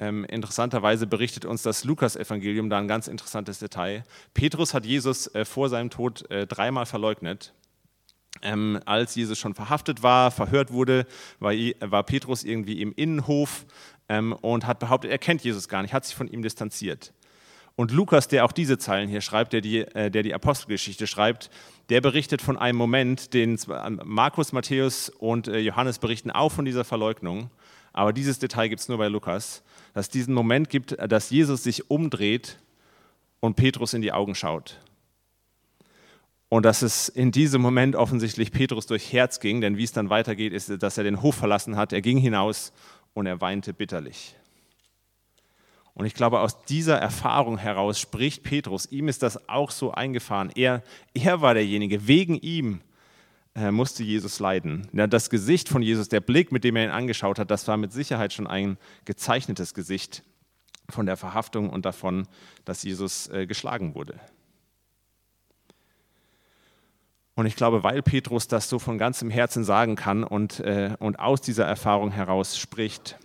ähm, 0.00 0.24
interessanterweise 0.24 1.06
berichtet 1.06 1.44
uns 1.44 1.62
das 1.62 1.84
Lukas-Evangelium 1.84 2.70
da 2.70 2.78
ein 2.78 2.88
ganz 2.88 3.08
interessantes 3.08 3.58
Detail. 3.58 4.04
Petrus 4.32 4.72
hat 4.72 4.86
Jesus 4.86 5.32
äh, 5.34 5.44
vor 5.44 5.68
seinem 5.68 5.90
Tod 5.90 6.28
äh, 6.30 6.46
dreimal 6.46 6.86
verleugnet. 6.86 7.52
Ähm, 8.40 8.80
als 8.86 9.14
Jesus 9.16 9.38
schon 9.38 9.54
verhaftet 9.54 10.02
war, 10.02 10.30
verhört 10.30 10.72
wurde, 10.72 11.06
war, 11.40 11.52
war 11.52 12.04
Petrus 12.04 12.42
irgendwie 12.42 12.80
im 12.80 12.94
Innenhof 12.94 13.66
ähm, 14.08 14.32
und 14.32 14.66
hat 14.66 14.78
behauptet, 14.78 15.10
er 15.10 15.18
kennt 15.18 15.44
Jesus 15.44 15.68
gar 15.68 15.82
nicht, 15.82 15.92
hat 15.92 16.06
sich 16.06 16.14
von 16.14 16.26
ihm 16.26 16.40
distanziert. 16.40 17.12
Und 17.76 17.92
Lukas, 17.92 18.28
der 18.28 18.44
auch 18.44 18.52
diese 18.52 18.78
Zeilen 18.78 19.08
hier 19.08 19.20
schreibt, 19.20 19.52
der 19.52 19.60
die, 19.60 19.78
äh, 19.78 20.10
der 20.10 20.22
die 20.22 20.34
Apostelgeschichte 20.34 21.06
schreibt, 21.06 21.50
der 21.88 22.00
berichtet 22.00 22.42
von 22.42 22.56
einem 22.56 22.78
Moment, 22.78 23.34
den 23.34 23.58
ähm, 23.68 24.00
Markus, 24.04 24.52
Matthäus 24.52 25.08
und 25.08 25.48
äh, 25.48 25.58
Johannes 25.58 25.98
berichten 25.98 26.30
auch 26.30 26.52
von 26.52 26.64
dieser 26.64 26.84
Verleugnung. 26.84 27.50
Aber 27.92 28.12
dieses 28.12 28.38
Detail 28.38 28.68
gibt 28.68 28.80
es 28.80 28.88
nur 28.88 28.98
bei 28.98 29.08
Lukas, 29.08 29.62
dass 29.94 30.06
es 30.06 30.10
diesen 30.10 30.34
Moment 30.34 30.68
gibt, 30.68 30.96
dass 31.10 31.30
Jesus 31.30 31.64
sich 31.64 31.90
umdreht 31.90 32.58
und 33.40 33.56
Petrus 33.56 33.94
in 33.94 34.02
die 34.02 34.12
Augen 34.12 34.34
schaut. 34.34 34.78
Und 36.48 36.64
dass 36.64 36.82
es 36.82 37.08
in 37.08 37.30
diesem 37.32 37.62
Moment 37.62 37.96
offensichtlich 37.96 38.52
Petrus 38.52 38.86
durch 38.86 39.12
Herz 39.12 39.40
ging, 39.40 39.60
denn 39.60 39.76
wie 39.76 39.84
es 39.84 39.92
dann 39.92 40.10
weitergeht, 40.10 40.52
ist, 40.52 40.82
dass 40.82 40.98
er 40.98 41.04
den 41.04 41.22
Hof 41.22 41.36
verlassen 41.36 41.76
hat. 41.76 41.92
Er 41.92 42.02
ging 42.02 42.18
hinaus 42.18 42.72
und 43.14 43.26
er 43.26 43.40
weinte 43.40 43.72
bitterlich. 43.72 44.36
Und 45.94 46.06
ich 46.06 46.14
glaube, 46.14 46.40
aus 46.40 46.64
dieser 46.64 46.98
Erfahrung 46.98 47.58
heraus 47.58 47.98
spricht 47.98 48.42
Petrus. 48.42 48.86
Ihm 48.86 49.08
ist 49.08 49.22
das 49.22 49.48
auch 49.48 49.70
so 49.70 49.92
eingefahren. 49.92 50.50
Er, 50.54 50.82
er 51.14 51.40
war 51.40 51.54
derjenige, 51.54 52.06
wegen 52.06 52.36
ihm 52.38 52.80
äh, 53.54 53.70
musste 53.70 54.02
Jesus 54.02 54.38
leiden. 54.38 54.88
Das 54.92 55.30
Gesicht 55.30 55.68
von 55.68 55.82
Jesus, 55.82 56.08
der 56.08 56.20
Blick, 56.20 56.52
mit 56.52 56.64
dem 56.64 56.76
er 56.76 56.84
ihn 56.84 56.90
angeschaut 56.90 57.38
hat, 57.38 57.50
das 57.50 57.66
war 57.68 57.76
mit 57.76 57.92
Sicherheit 57.92 58.32
schon 58.32 58.46
ein 58.46 58.78
gezeichnetes 59.04 59.74
Gesicht 59.74 60.22
von 60.88 61.06
der 61.06 61.16
Verhaftung 61.16 61.70
und 61.70 61.84
davon, 61.84 62.26
dass 62.64 62.82
Jesus 62.82 63.28
äh, 63.28 63.46
geschlagen 63.46 63.94
wurde. 63.94 64.18
Und 67.34 67.46
ich 67.46 67.56
glaube, 67.56 67.82
weil 67.82 68.02
Petrus 68.02 68.48
das 68.48 68.68
so 68.68 68.78
von 68.78 68.98
ganzem 68.98 69.30
Herzen 69.30 69.64
sagen 69.64 69.96
kann 69.96 70.24
und, 70.24 70.60
äh, 70.60 70.94
und 70.98 71.18
aus 71.18 71.40
dieser 71.40 71.64
Erfahrung 71.64 72.10
heraus 72.10 72.58
spricht, 72.58 73.18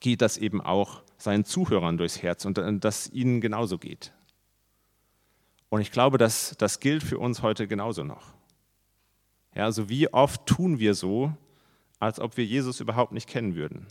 geht 0.00 0.20
das 0.20 0.36
eben 0.36 0.60
auch 0.60 1.02
seinen 1.22 1.44
Zuhörern 1.44 1.98
durchs 1.98 2.22
Herz 2.22 2.44
und 2.44 2.58
äh, 2.58 2.78
dass 2.78 3.10
ihnen 3.10 3.40
genauso 3.40 3.78
geht. 3.78 4.12
Und 5.68 5.80
ich 5.80 5.92
glaube, 5.92 6.18
dass 6.18 6.56
das 6.58 6.80
gilt 6.80 7.02
für 7.02 7.18
uns 7.18 7.42
heute 7.42 7.68
genauso 7.68 8.02
noch. 8.02 8.34
Ja, 9.54 9.64
also 9.64 9.88
wie 9.88 10.12
oft 10.12 10.46
tun 10.46 10.78
wir 10.78 10.94
so, 10.94 11.32
als 11.98 12.18
ob 12.18 12.36
wir 12.36 12.44
Jesus 12.44 12.80
überhaupt 12.80 13.12
nicht 13.12 13.28
kennen 13.28 13.54
würden. 13.54 13.86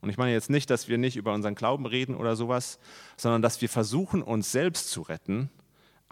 Und 0.00 0.10
ich 0.10 0.16
meine 0.16 0.32
jetzt 0.32 0.50
nicht, 0.50 0.70
dass 0.70 0.88
wir 0.88 0.98
nicht 0.98 1.16
über 1.16 1.32
unseren 1.32 1.54
Glauben 1.54 1.86
reden 1.86 2.16
oder 2.16 2.36
sowas, 2.36 2.78
sondern 3.16 3.42
dass 3.42 3.60
wir 3.60 3.68
versuchen, 3.68 4.22
uns 4.22 4.50
selbst 4.50 4.90
zu 4.90 5.02
retten 5.02 5.50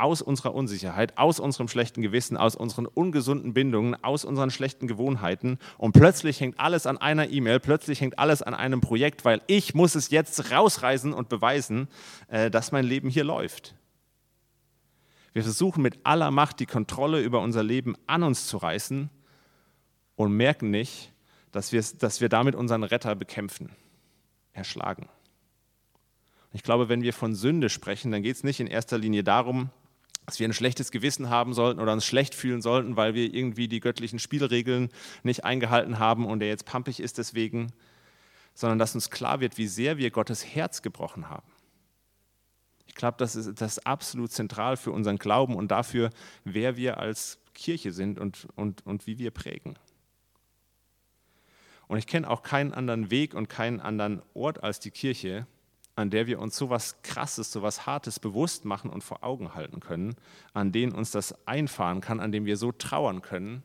aus 0.00 0.22
unserer 0.22 0.54
Unsicherheit, 0.54 1.18
aus 1.18 1.40
unserem 1.40 1.68
schlechten 1.68 2.02
Gewissen, 2.02 2.36
aus 2.36 2.56
unseren 2.56 2.86
ungesunden 2.86 3.54
Bindungen, 3.54 4.02
aus 4.02 4.24
unseren 4.24 4.50
schlechten 4.50 4.86
Gewohnheiten. 4.86 5.58
Und 5.78 5.92
plötzlich 5.92 6.40
hängt 6.40 6.58
alles 6.58 6.86
an 6.86 6.98
einer 6.98 7.28
E-Mail, 7.30 7.60
plötzlich 7.60 8.00
hängt 8.00 8.18
alles 8.18 8.42
an 8.42 8.54
einem 8.54 8.80
Projekt, 8.80 9.24
weil 9.24 9.42
ich 9.46 9.74
muss 9.74 9.94
es 9.94 10.10
jetzt 10.10 10.50
rausreißen 10.50 11.12
und 11.12 11.28
beweisen, 11.28 11.88
äh, 12.28 12.50
dass 12.50 12.72
mein 12.72 12.84
Leben 12.84 13.08
hier 13.08 13.24
läuft. 13.24 13.74
Wir 15.32 15.42
versuchen 15.42 15.82
mit 15.82 16.00
aller 16.04 16.30
Macht 16.30 16.60
die 16.60 16.66
Kontrolle 16.66 17.20
über 17.20 17.40
unser 17.40 17.62
Leben 17.62 17.94
an 18.06 18.22
uns 18.22 18.46
zu 18.46 18.56
reißen 18.56 19.10
und 20.16 20.36
merken 20.36 20.70
nicht, 20.70 21.12
dass 21.52 21.72
wir, 21.72 21.84
dass 21.98 22.20
wir 22.20 22.28
damit 22.28 22.54
unseren 22.54 22.82
Retter 22.82 23.14
bekämpfen, 23.14 23.70
erschlagen. 24.52 25.08
Ich 26.52 26.62
glaube, 26.62 26.88
wenn 26.88 27.02
wir 27.02 27.12
von 27.12 27.34
Sünde 27.34 27.68
sprechen, 27.68 28.10
dann 28.10 28.22
geht 28.22 28.36
es 28.36 28.44
nicht 28.44 28.58
in 28.60 28.66
erster 28.66 28.98
Linie 28.98 29.22
darum, 29.22 29.70
dass 30.30 30.38
wir 30.38 30.46
ein 30.46 30.52
schlechtes 30.52 30.92
Gewissen 30.92 31.28
haben 31.28 31.54
sollten 31.54 31.80
oder 31.80 31.92
uns 31.92 32.06
schlecht 32.06 32.36
fühlen 32.36 32.62
sollten, 32.62 32.96
weil 32.96 33.14
wir 33.14 33.34
irgendwie 33.34 33.66
die 33.66 33.80
göttlichen 33.80 34.20
Spielregeln 34.20 34.88
nicht 35.24 35.44
eingehalten 35.44 35.98
haben 35.98 36.24
und 36.24 36.40
er 36.40 36.46
jetzt 36.46 36.66
pampig 36.66 37.00
ist 37.00 37.18
deswegen, 37.18 37.72
sondern 38.54 38.78
dass 38.78 38.94
uns 38.94 39.10
klar 39.10 39.40
wird, 39.40 39.58
wie 39.58 39.66
sehr 39.66 39.98
wir 39.98 40.12
Gottes 40.12 40.46
Herz 40.46 40.82
gebrochen 40.82 41.28
haben. 41.28 41.50
Ich 42.86 42.94
glaube, 42.94 43.16
das 43.18 43.34
ist, 43.34 43.60
das 43.60 43.84
absolut 43.84 44.30
zentral 44.30 44.76
für 44.76 44.92
unseren 44.92 45.18
Glauben 45.18 45.56
und 45.56 45.72
dafür, 45.72 46.10
wer 46.44 46.76
wir 46.76 46.98
als 46.98 47.40
Kirche 47.52 47.90
sind 47.90 48.20
und, 48.20 48.46
und, 48.54 48.86
und 48.86 49.08
wie 49.08 49.18
wir 49.18 49.32
prägen. 49.32 49.74
Und 51.88 51.98
ich 51.98 52.06
kenne 52.06 52.30
auch 52.30 52.44
keinen 52.44 52.72
anderen 52.72 53.10
Weg 53.10 53.34
und 53.34 53.48
keinen 53.48 53.80
anderen 53.80 54.22
Ort 54.34 54.62
als 54.62 54.78
die 54.78 54.92
Kirche, 54.92 55.48
an 56.00 56.10
der 56.10 56.26
wir 56.26 56.40
uns 56.40 56.56
so 56.56 56.70
was 56.70 57.02
Krasses, 57.02 57.52
so 57.52 57.62
was 57.62 57.86
Hartes 57.86 58.18
bewusst 58.18 58.64
machen 58.64 58.90
und 58.90 59.04
vor 59.04 59.22
Augen 59.22 59.54
halten 59.54 59.80
können, 59.80 60.16
an 60.52 60.72
denen 60.72 60.92
uns 60.92 61.10
das 61.10 61.46
einfahren 61.46 62.00
kann, 62.00 62.20
an 62.20 62.32
dem 62.32 62.46
wir 62.46 62.56
so 62.56 62.72
trauern 62.72 63.22
können, 63.22 63.62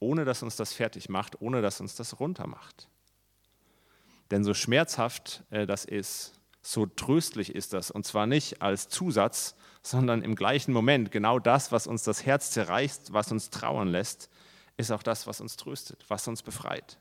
ohne 0.00 0.24
dass 0.24 0.42
uns 0.42 0.56
das 0.56 0.72
fertig 0.72 1.08
macht, 1.08 1.40
ohne 1.40 1.60
dass 1.60 1.80
uns 1.80 1.94
das 1.94 2.20
runtermacht. 2.20 2.88
Denn 4.30 4.44
so 4.44 4.54
schmerzhaft 4.54 5.44
äh, 5.50 5.66
das 5.66 5.84
ist, 5.84 6.34
so 6.62 6.86
tröstlich 6.86 7.54
ist 7.54 7.72
das. 7.72 7.90
Und 7.90 8.04
zwar 8.04 8.26
nicht 8.26 8.62
als 8.62 8.88
Zusatz, 8.88 9.54
sondern 9.82 10.22
im 10.22 10.34
gleichen 10.34 10.72
Moment. 10.72 11.10
Genau 11.10 11.38
das, 11.38 11.72
was 11.72 11.86
uns 11.86 12.02
das 12.02 12.26
Herz 12.26 12.50
zerreißt, 12.50 13.12
was 13.12 13.32
uns 13.32 13.50
trauern 13.50 13.88
lässt, 13.88 14.28
ist 14.76 14.90
auch 14.92 15.02
das, 15.02 15.26
was 15.26 15.40
uns 15.40 15.56
tröstet, 15.56 16.04
was 16.08 16.28
uns 16.28 16.42
befreit. 16.42 16.98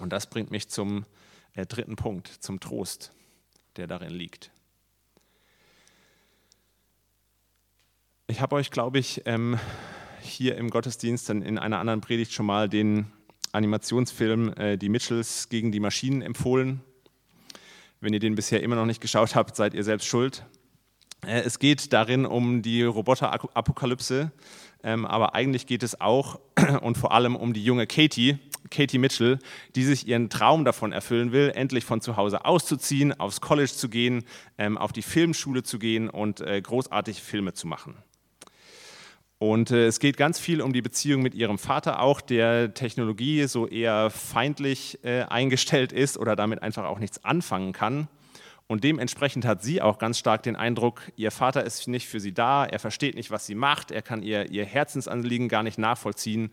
Und 0.00 0.12
das 0.12 0.28
bringt 0.28 0.50
mich 0.50 0.68
zum 0.68 1.06
äh, 1.54 1.66
dritten 1.66 1.96
Punkt, 1.96 2.28
zum 2.28 2.60
Trost, 2.60 3.12
der 3.76 3.86
darin 3.86 4.12
liegt. 4.12 4.50
Ich 8.26 8.40
habe 8.40 8.56
euch, 8.56 8.70
glaube 8.70 8.98
ich, 8.98 9.22
ähm, 9.26 9.58
hier 10.20 10.56
im 10.56 10.70
Gottesdienst 10.70 11.28
dann 11.28 11.42
in 11.42 11.58
einer 11.58 11.78
anderen 11.78 12.00
Predigt 12.00 12.32
schon 12.32 12.46
mal 12.46 12.68
den 12.68 13.06
Animationsfilm 13.52 14.52
äh, 14.54 14.76
Die 14.76 14.88
Mitchells 14.88 15.48
gegen 15.48 15.70
die 15.70 15.80
Maschinen 15.80 16.22
empfohlen. 16.22 16.80
Wenn 18.00 18.12
ihr 18.12 18.20
den 18.20 18.34
bisher 18.34 18.62
immer 18.62 18.76
noch 18.76 18.86
nicht 18.86 19.00
geschaut 19.00 19.34
habt, 19.34 19.56
seid 19.56 19.74
ihr 19.74 19.84
selbst 19.84 20.06
schuld. 20.06 20.44
Äh, 21.26 21.42
es 21.42 21.58
geht 21.58 21.92
darin 21.92 22.26
um 22.26 22.62
die 22.62 22.82
Roboterapokalypse, 22.82 24.32
ähm, 24.82 25.06
aber 25.06 25.34
eigentlich 25.34 25.66
geht 25.66 25.82
es 25.82 26.00
auch 26.00 26.40
und 26.80 26.98
vor 26.98 27.12
allem 27.12 27.36
um 27.36 27.52
die 27.52 27.64
junge 27.64 27.86
Katie, 27.86 28.38
Katie 28.70 28.98
Mitchell, 28.98 29.38
die 29.74 29.84
sich 29.84 30.06
ihren 30.08 30.30
Traum 30.30 30.64
davon 30.64 30.92
erfüllen 30.92 31.32
will, 31.32 31.52
endlich 31.54 31.84
von 31.84 32.00
zu 32.00 32.16
Hause 32.16 32.44
auszuziehen, 32.44 33.18
aufs 33.18 33.40
College 33.40 33.72
zu 33.72 33.88
gehen, 33.88 34.24
ähm, 34.58 34.78
auf 34.78 34.92
die 34.92 35.02
Filmschule 35.02 35.62
zu 35.62 35.78
gehen 35.78 36.08
und 36.08 36.40
äh, 36.40 36.60
großartige 36.60 37.20
Filme 37.20 37.54
zu 37.54 37.66
machen. 37.66 37.96
Und 39.38 39.70
äh, 39.70 39.86
es 39.86 40.00
geht 40.00 40.16
ganz 40.16 40.38
viel 40.38 40.62
um 40.62 40.72
die 40.72 40.82
Beziehung 40.82 41.22
mit 41.22 41.34
ihrem 41.34 41.58
Vater 41.58 42.00
auch, 42.00 42.20
der 42.20 42.72
Technologie 42.72 43.46
so 43.46 43.66
eher 43.66 44.10
feindlich 44.10 44.98
äh, 45.04 45.22
eingestellt 45.22 45.92
ist 45.92 46.16
oder 46.16 46.36
damit 46.36 46.62
einfach 46.62 46.84
auch 46.84 46.98
nichts 46.98 47.24
anfangen 47.24 47.72
kann. 47.72 48.08
Und 48.66 48.82
dementsprechend 48.82 49.44
hat 49.44 49.62
sie 49.62 49.82
auch 49.82 49.98
ganz 49.98 50.18
stark 50.18 50.42
den 50.42 50.56
Eindruck, 50.56 51.12
ihr 51.16 51.30
Vater 51.30 51.64
ist 51.64 51.86
nicht 51.86 52.08
für 52.08 52.18
sie 52.18 52.32
da, 52.32 52.64
er 52.64 52.78
versteht 52.78 53.14
nicht, 53.14 53.30
was 53.30 53.44
sie 53.44 53.54
macht, 53.54 53.90
er 53.90 54.00
kann 54.00 54.22
ihr, 54.22 54.50
ihr 54.50 54.64
Herzensanliegen 54.64 55.48
gar 55.48 55.62
nicht 55.62 55.76
nachvollziehen 55.76 56.50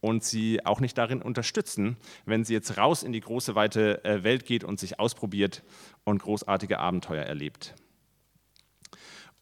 und 0.00 0.24
sie 0.24 0.64
auch 0.66 0.80
nicht 0.80 0.98
darin 0.98 1.22
unterstützen, 1.22 1.96
wenn 2.26 2.44
sie 2.44 2.54
jetzt 2.54 2.78
raus 2.78 3.04
in 3.04 3.12
die 3.12 3.20
große, 3.20 3.54
weite 3.54 4.04
äh, 4.04 4.24
Welt 4.24 4.44
geht 4.44 4.64
und 4.64 4.80
sich 4.80 4.98
ausprobiert 4.98 5.62
und 6.02 6.20
großartige 6.20 6.80
Abenteuer 6.80 7.22
erlebt. 7.22 7.76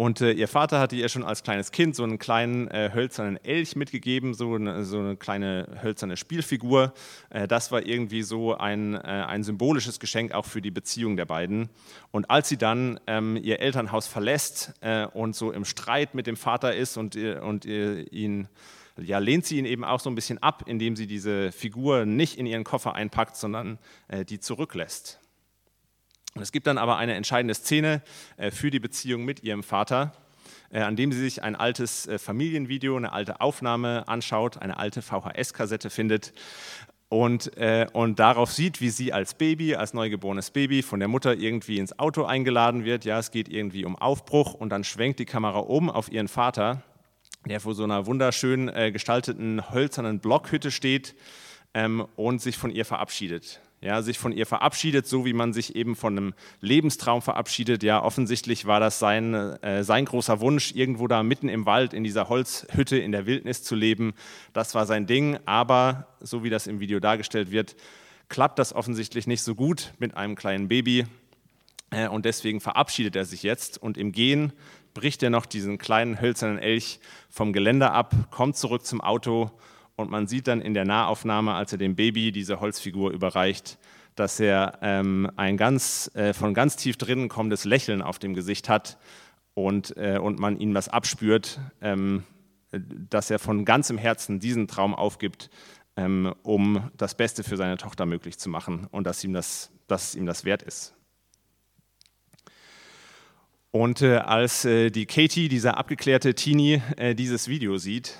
Und 0.00 0.22
äh, 0.22 0.32
ihr 0.32 0.48
Vater 0.48 0.80
hatte 0.80 0.96
ihr 0.96 1.10
schon 1.10 1.24
als 1.24 1.42
kleines 1.42 1.72
Kind 1.72 1.94
so 1.94 2.04
einen 2.04 2.18
kleinen 2.18 2.68
äh, 2.68 2.90
hölzernen 2.94 3.36
Elch 3.44 3.76
mitgegeben, 3.76 4.32
so 4.32 4.54
eine, 4.54 4.82
so 4.82 4.98
eine 4.98 5.14
kleine 5.14 5.78
hölzerne 5.82 6.16
Spielfigur. 6.16 6.94
Äh, 7.28 7.46
das 7.46 7.70
war 7.70 7.84
irgendwie 7.84 8.22
so 8.22 8.56
ein, 8.56 8.94
äh, 8.94 8.98
ein 9.00 9.42
symbolisches 9.42 10.00
Geschenk 10.00 10.32
auch 10.32 10.46
für 10.46 10.62
die 10.62 10.70
Beziehung 10.70 11.18
der 11.18 11.26
beiden. 11.26 11.68
Und 12.12 12.30
als 12.30 12.48
sie 12.48 12.56
dann 12.56 12.98
ähm, 13.06 13.36
ihr 13.36 13.60
Elternhaus 13.60 14.06
verlässt 14.06 14.72
äh, 14.80 15.04
und 15.04 15.36
so 15.36 15.52
im 15.52 15.66
Streit 15.66 16.14
mit 16.14 16.26
dem 16.26 16.36
Vater 16.36 16.74
ist 16.74 16.96
und, 16.96 17.14
und 17.14 17.66
ihn 17.66 18.48
ja, 18.96 19.18
lehnt 19.18 19.44
sie 19.44 19.58
ihn 19.58 19.66
eben 19.66 19.84
auch 19.84 20.00
so 20.00 20.08
ein 20.08 20.14
bisschen 20.14 20.42
ab, 20.42 20.62
indem 20.64 20.96
sie 20.96 21.08
diese 21.08 21.52
Figur 21.52 22.06
nicht 22.06 22.38
in 22.38 22.46
ihren 22.46 22.64
Koffer 22.64 22.94
einpackt, 22.94 23.36
sondern 23.36 23.78
äh, 24.08 24.24
die 24.24 24.40
zurücklässt. 24.40 25.20
Und 26.34 26.42
es 26.42 26.52
gibt 26.52 26.66
dann 26.66 26.78
aber 26.78 26.96
eine 26.96 27.14
entscheidende 27.14 27.54
Szene 27.54 28.02
äh, 28.36 28.50
für 28.50 28.70
die 28.70 28.80
Beziehung 28.80 29.24
mit 29.24 29.42
ihrem 29.42 29.62
Vater, 29.62 30.12
äh, 30.70 30.80
an 30.80 30.96
dem 30.96 31.12
sie 31.12 31.20
sich 31.20 31.42
ein 31.42 31.56
altes 31.56 32.06
äh, 32.06 32.18
Familienvideo, 32.18 32.96
eine 32.96 33.12
alte 33.12 33.40
Aufnahme 33.40 34.06
anschaut, 34.06 34.58
eine 34.58 34.78
alte 34.78 35.02
VHS-Kassette 35.02 35.90
findet 35.90 36.32
und, 37.08 37.56
äh, 37.56 37.88
und 37.92 38.20
darauf 38.20 38.52
sieht, 38.52 38.80
wie 38.80 38.90
sie 38.90 39.12
als 39.12 39.34
Baby, 39.34 39.74
als 39.74 39.94
neugeborenes 39.94 40.52
Baby 40.52 40.82
von 40.82 41.00
der 41.00 41.08
Mutter 41.08 41.34
irgendwie 41.34 41.78
ins 41.78 41.98
Auto 41.98 42.24
eingeladen 42.24 42.84
wird. 42.84 43.04
Ja, 43.04 43.18
es 43.18 43.32
geht 43.32 43.48
irgendwie 43.48 43.84
um 43.84 43.96
Aufbruch 43.96 44.54
und 44.54 44.70
dann 44.70 44.84
schwenkt 44.84 45.18
die 45.18 45.24
Kamera 45.24 45.58
um 45.58 45.90
auf 45.90 46.12
ihren 46.12 46.28
Vater, 46.28 46.82
der 47.46 47.58
vor 47.58 47.74
so 47.74 47.82
einer 47.82 48.06
wunderschön 48.06 48.68
äh, 48.68 48.92
gestalteten 48.92 49.72
hölzernen 49.72 50.20
Blockhütte 50.20 50.70
steht 50.70 51.16
ähm, 51.74 52.06
und 52.14 52.40
sich 52.40 52.56
von 52.56 52.70
ihr 52.70 52.84
verabschiedet 52.84 53.60
ja, 53.82 54.02
sich 54.02 54.18
von 54.18 54.32
ihr 54.32 54.44
verabschiedet, 54.44 55.06
so 55.06 55.24
wie 55.24 55.32
man 55.32 55.52
sich 55.52 55.74
eben 55.74 55.96
von 55.96 56.16
einem 56.16 56.34
Lebenstraum 56.60 57.22
verabschiedet. 57.22 57.82
Ja, 57.82 58.02
offensichtlich 58.02 58.66
war 58.66 58.78
das 58.78 58.98
sein, 58.98 59.34
äh, 59.34 59.84
sein 59.84 60.04
großer 60.04 60.40
Wunsch, 60.40 60.72
irgendwo 60.74 61.08
da 61.08 61.22
mitten 61.22 61.48
im 61.48 61.64
Wald 61.64 61.94
in 61.94 62.04
dieser 62.04 62.28
Holzhütte 62.28 62.98
in 62.98 63.12
der 63.12 63.24
Wildnis 63.26 63.62
zu 63.62 63.74
leben. 63.74 64.12
Das 64.52 64.74
war 64.74 64.84
sein 64.84 65.06
Ding, 65.06 65.38
aber 65.46 66.08
so 66.20 66.44
wie 66.44 66.50
das 66.50 66.66
im 66.66 66.80
Video 66.80 67.00
dargestellt 67.00 67.50
wird, 67.50 67.74
klappt 68.28 68.58
das 68.58 68.74
offensichtlich 68.74 69.26
nicht 69.26 69.42
so 69.42 69.54
gut 69.54 69.92
mit 69.98 70.14
einem 70.14 70.36
kleinen 70.36 70.68
Baby. 70.68 71.06
Äh, 71.90 72.08
und 72.08 72.26
deswegen 72.26 72.60
verabschiedet 72.60 73.16
er 73.16 73.24
sich 73.24 73.42
jetzt 73.42 73.82
und 73.82 73.96
im 73.96 74.12
Gehen 74.12 74.52
bricht 74.92 75.22
er 75.22 75.30
noch 75.30 75.46
diesen 75.46 75.78
kleinen 75.78 76.20
hölzernen 76.20 76.58
Elch 76.58 77.00
vom 77.30 77.52
Geländer 77.52 77.92
ab, 77.92 78.14
kommt 78.30 78.56
zurück 78.56 78.84
zum 78.84 79.00
Auto 79.00 79.50
und 80.00 80.10
man 80.10 80.26
sieht 80.26 80.48
dann 80.48 80.60
in 80.60 80.74
der 80.74 80.84
Nahaufnahme, 80.84 81.54
als 81.54 81.72
er 81.72 81.78
dem 81.78 81.94
Baby 81.94 82.32
diese 82.32 82.60
Holzfigur 82.60 83.10
überreicht, 83.10 83.78
dass 84.16 84.40
er 84.40 84.78
ähm, 84.82 85.30
ein 85.36 85.56
ganz, 85.56 86.10
äh, 86.14 86.32
von 86.32 86.54
ganz 86.54 86.76
tief 86.76 86.96
drinnen 86.96 87.28
kommendes 87.28 87.64
Lächeln 87.64 88.02
auf 88.02 88.18
dem 88.18 88.34
Gesicht 88.34 88.68
hat 88.68 88.98
und, 89.54 89.96
äh, 89.96 90.18
und 90.18 90.38
man 90.38 90.58
ihm 90.58 90.74
was 90.74 90.88
abspürt, 90.88 91.60
ähm, 91.80 92.24
dass 92.72 93.30
er 93.30 93.38
von 93.38 93.64
ganzem 93.64 93.98
Herzen 93.98 94.40
diesen 94.40 94.68
Traum 94.68 94.94
aufgibt, 94.94 95.50
ähm, 95.96 96.34
um 96.42 96.90
das 96.96 97.16
Beste 97.16 97.44
für 97.44 97.56
seine 97.56 97.76
Tochter 97.76 98.06
möglich 98.06 98.38
zu 98.38 98.48
machen 98.48 98.86
und 98.90 99.06
dass 99.06 99.22
ihm 99.24 99.32
das, 99.32 99.70
dass 99.86 100.14
ihm 100.14 100.26
das 100.26 100.44
wert 100.44 100.62
ist. 100.62 100.94
Und 103.72 104.02
äh, 104.02 104.16
als 104.16 104.64
äh, 104.64 104.90
die 104.90 105.06
Katie, 105.06 105.48
dieser 105.48 105.78
abgeklärte 105.78 106.34
Teenie, 106.34 106.82
äh, 106.96 107.14
dieses 107.14 107.46
Video 107.46 107.78
sieht, 107.78 108.18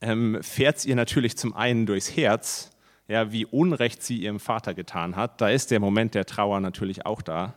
ähm, 0.00 0.38
fährt 0.42 0.78
es 0.78 0.84
ihr 0.86 0.96
natürlich 0.96 1.36
zum 1.36 1.54
einen 1.54 1.86
durchs 1.86 2.16
Herz, 2.16 2.70
ja, 3.08 3.32
wie 3.32 3.46
Unrecht 3.46 4.02
sie 4.02 4.18
ihrem 4.18 4.40
Vater 4.40 4.74
getan 4.74 5.16
hat. 5.16 5.40
Da 5.40 5.48
ist 5.48 5.70
der 5.70 5.80
Moment 5.80 6.14
der 6.14 6.26
Trauer 6.26 6.60
natürlich 6.60 7.06
auch 7.06 7.22
da. 7.22 7.54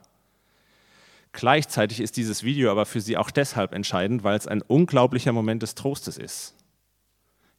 Gleichzeitig 1.33 2.01
ist 2.01 2.17
dieses 2.17 2.43
Video 2.43 2.71
aber 2.71 2.85
für 2.85 3.01
sie 3.01 3.17
auch 3.17 3.31
deshalb 3.31 3.73
entscheidend, 3.73 4.23
weil 4.23 4.37
es 4.37 4.47
ein 4.47 4.61
unglaublicher 4.61 5.31
Moment 5.31 5.63
des 5.63 5.75
Trostes 5.75 6.17
ist. 6.17 6.55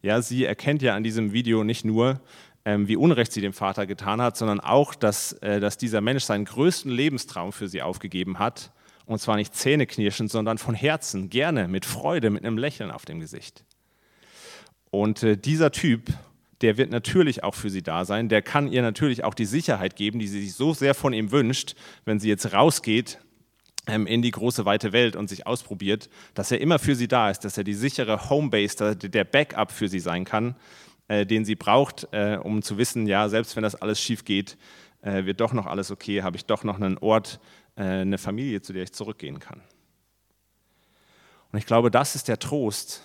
Ja, 0.02 0.20
sie 0.20 0.44
erkennt 0.44 0.82
ja 0.82 0.94
an 0.94 1.04
diesem 1.04 1.32
Video 1.32 1.64
nicht 1.64 1.84
nur, 1.84 2.20
ähm, 2.64 2.88
wie 2.88 2.96
Unrecht 2.96 3.32
sie 3.32 3.40
dem 3.40 3.52
Vater 3.52 3.86
getan 3.86 4.20
hat, 4.20 4.36
sondern 4.36 4.60
auch, 4.60 4.94
dass, 4.94 5.32
äh, 5.34 5.60
dass 5.60 5.78
dieser 5.78 6.00
Mensch 6.00 6.24
seinen 6.24 6.44
größten 6.44 6.90
Lebenstraum 6.90 7.52
für 7.52 7.68
sie 7.68 7.82
aufgegeben 7.82 8.38
hat. 8.38 8.72
Und 9.06 9.20
zwar 9.20 9.36
nicht 9.36 9.54
zähneknirschend, 9.54 10.30
sondern 10.30 10.58
von 10.58 10.74
Herzen, 10.74 11.28
gerne, 11.28 11.66
mit 11.66 11.84
Freude, 11.84 12.30
mit 12.30 12.44
einem 12.44 12.58
Lächeln 12.58 12.90
auf 12.90 13.04
dem 13.04 13.20
Gesicht. 13.20 13.64
Und 14.92 15.22
äh, 15.22 15.38
dieser 15.38 15.72
Typ, 15.72 16.10
der 16.60 16.76
wird 16.76 16.90
natürlich 16.90 17.42
auch 17.42 17.54
für 17.54 17.70
sie 17.70 17.82
da 17.82 18.04
sein. 18.04 18.28
Der 18.28 18.42
kann 18.42 18.70
ihr 18.70 18.82
natürlich 18.82 19.24
auch 19.24 19.32
die 19.32 19.46
Sicherheit 19.46 19.96
geben, 19.96 20.18
die 20.18 20.28
sie 20.28 20.42
sich 20.42 20.52
so 20.52 20.74
sehr 20.74 20.94
von 20.94 21.14
ihm 21.14 21.32
wünscht, 21.32 21.74
wenn 22.04 22.20
sie 22.20 22.28
jetzt 22.28 22.52
rausgeht 22.52 23.18
ähm, 23.86 24.06
in 24.06 24.20
die 24.20 24.30
große 24.30 24.66
weite 24.66 24.92
Welt 24.92 25.16
und 25.16 25.28
sich 25.28 25.46
ausprobiert, 25.46 26.10
dass 26.34 26.52
er 26.52 26.60
immer 26.60 26.78
für 26.78 26.94
sie 26.94 27.08
da 27.08 27.30
ist, 27.30 27.40
dass 27.40 27.56
er 27.56 27.64
die 27.64 27.72
sichere 27.72 28.28
Homebase, 28.28 28.94
der 28.94 29.24
Backup 29.24 29.72
für 29.72 29.88
sie 29.88 29.98
sein 29.98 30.26
kann, 30.26 30.56
äh, 31.08 31.24
den 31.24 31.46
sie 31.46 31.56
braucht, 31.56 32.06
äh, 32.12 32.36
um 32.36 32.60
zu 32.60 32.76
wissen, 32.76 33.06
ja, 33.06 33.30
selbst 33.30 33.56
wenn 33.56 33.62
das 33.62 33.74
alles 33.74 33.98
schief 33.98 34.26
geht, 34.26 34.58
äh, 35.00 35.24
wird 35.24 35.40
doch 35.40 35.54
noch 35.54 35.64
alles 35.64 35.90
okay, 35.90 36.22
habe 36.22 36.36
ich 36.36 36.44
doch 36.44 36.64
noch 36.64 36.76
einen 36.76 36.98
Ort, 36.98 37.40
äh, 37.76 37.82
eine 37.82 38.18
Familie, 38.18 38.60
zu 38.60 38.74
der 38.74 38.82
ich 38.82 38.92
zurückgehen 38.92 39.38
kann. 39.38 39.62
Und 41.50 41.58
ich 41.58 41.64
glaube, 41.64 41.90
das 41.90 42.14
ist 42.14 42.28
der 42.28 42.38
Trost, 42.38 43.02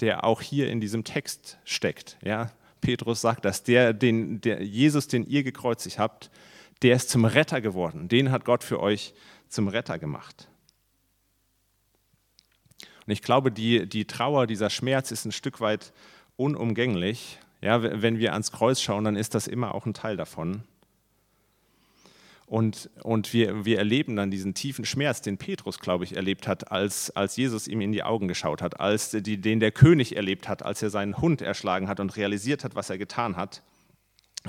der 0.00 0.24
auch 0.24 0.40
hier 0.40 0.70
in 0.70 0.80
diesem 0.80 1.04
Text 1.04 1.58
steckt. 1.64 2.18
Ja? 2.22 2.50
Petrus 2.80 3.20
sagt, 3.20 3.44
dass 3.44 3.62
der, 3.62 3.92
den, 3.92 4.40
der 4.40 4.62
Jesus, 4.62 5.08
den 5.08 5.26
ihr 5.26 5.42
gekreuzigt 5.42 5.98
habt, 5.98 6.30
der 6.82 6.96
ist 6.96 7.10
zum 7.10 7.24
Retter 7.24 7.60
geworden. 7.60 8.08
Den 8.08 8.30
hat 8.30 8.44
Gott 8.44 8.64
für 8.64 8.80
euch 8.80 9.12
zum 9.48 9.68
Retter 9.68 9.98
gemacht. 9.98 10.48
Und 13.06 13.12
ich 13.12 13.22
glaube, 13.22 13.52
die, 13.52 13.86
die 13.88 14.06
Trauer, 14.06 14.46
dieser 14.46 14.70
Schmerz 14.70 15.10
ist 15.10 15.24
ein 15.24 15.32
Stück 15.32 15.60
weit 15.60 15.92
unumgänglich. 16.36 17.38
Ja, 17.60 17.82
wenn 17.82 18.18
wir 18.18 18.32
ans 18.32 18.52
Kreuz 18.52 18.80
schauen, 18.80 19.04
dann 19.04 19.16
ist 19.16 19.34
das 19.34 19.46
immer 19.46 19.74
auch 19.74 19.84
ein 19.84 19.92
Teil 19.92 20.16
davon. 20.16 20.62
Und, 22.50 22.90
und 23.04 23.32
wir, 23.32 23.64
wir 23.64 23.78
erleben 23.78 24.16
dann 24.16 24.32
diesen 24.32 24.54
tiefen 24.54 24.84
Schmerz, 24.84 25.22
den 25.22 25.38
Petrus, 25.38 25.78
glaube 25.78 26.02
ich, 26.02 26.16
erlebt 26.16 26.48
hat, 26.48 26.72
als, 26.72 27.12
als 27.12 27.36
Jesus 27.36 27.68
ihm 27.68 27.80
in 27.80 27.92
die 27.92 28.02
Augen 28.02 28.26
geschaut 28.26 28.60
hat, 28.60 28.80
als 28.80 29.12
die, 29.12 29.40
den 29.40 29.60
der 29.60 29.70
König 29.70 30.16
erlebt 30.16 30.48
hat, 30.48 30.64
als 30.64 30.82
er 30.82 30.90
seinen 30.90 31.18
Hund 31.18 31.42
erschlagen 31.42 31.86
hat 31.86 32.00
und 32.00 32.16
realisiert 32.16 32.64
hat, 32.64 32.74
was 32.74 32.90
er 32.90 32.98
getan 32.98 33.36
hat. 33.36 33.62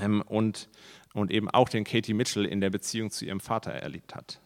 Ähm, 0.00 0.20
und, 0.22 0.68
und 1.14 1.30
eben 1.30 1.48
auch 1.48 1.68
den 1.68 1.84
Katie 1.84 2.12
Mitchell 2.12 2.44
in 2.44 2.60
der 2.60 2.70
Beziehung 2.70 3.12
zu 3.12 3.24
ihrem 3.24 3.38
Vater 3.38 3.70
erlebt 3.70 4.16
hat. 4.16 4.40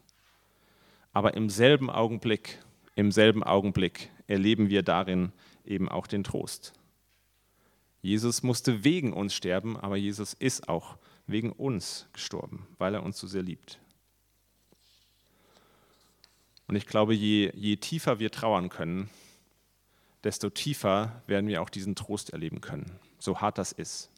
Aber 1.15 1.33
im 1.33 1.49
selben 1.49 1.89
Augenblick, 1.89 2.59
im 2.95 3.11
selben 3.11 3.43
Augenblick 3.43 4.11
erleben 4.27 4.69
wir 4.69 4.83
darin 4.83 5.33
eben 5.65 5.89
auch 5.89 6.07
den 6.07 6.25
Trost. 6.25 6.75
Jesus 8.03 8.43
musste 8.43 8.85
wegen 8.85 9.15
uns 9.15 9.33
sterben, 9.33 9.79
aber 9.79 9.97
Jesus 9.97 10.35
ist 10.35 10.69
auch 10.69 10.99
wegen 11.27 11.51
uns 11.53 12.07
gestorben, 12.13 12.67
weil 12.79 12.95
er 12.95 13.03
uns 13.03 13.19
so 13.19 13.27
sehr 13.27 13.43
liebt. 13.43 13.79
Und 16.69 16.77
ich 16.77 16.87
glaube, 16.87 17.15
je, 17.15 17.53
je 17.55 17.77
tiefer 17.77 18.19
wir 18.19 18.31
trauern 18.31 18.69
können, 18.69 19.09
desto 20.25 20.51
tiefer 20.51 21.23
werden 21.27 21.49
wir 21.49 21.63
auch 21.63 21.71
diesen 21.71 21.95
Trost 21.95 22.31
erleben 22.31 22.61
können, 22.61 22.99
so 23.19 23.41
hart 23.41 23.59
das 23.59 23.73
ist. 23.73 24.11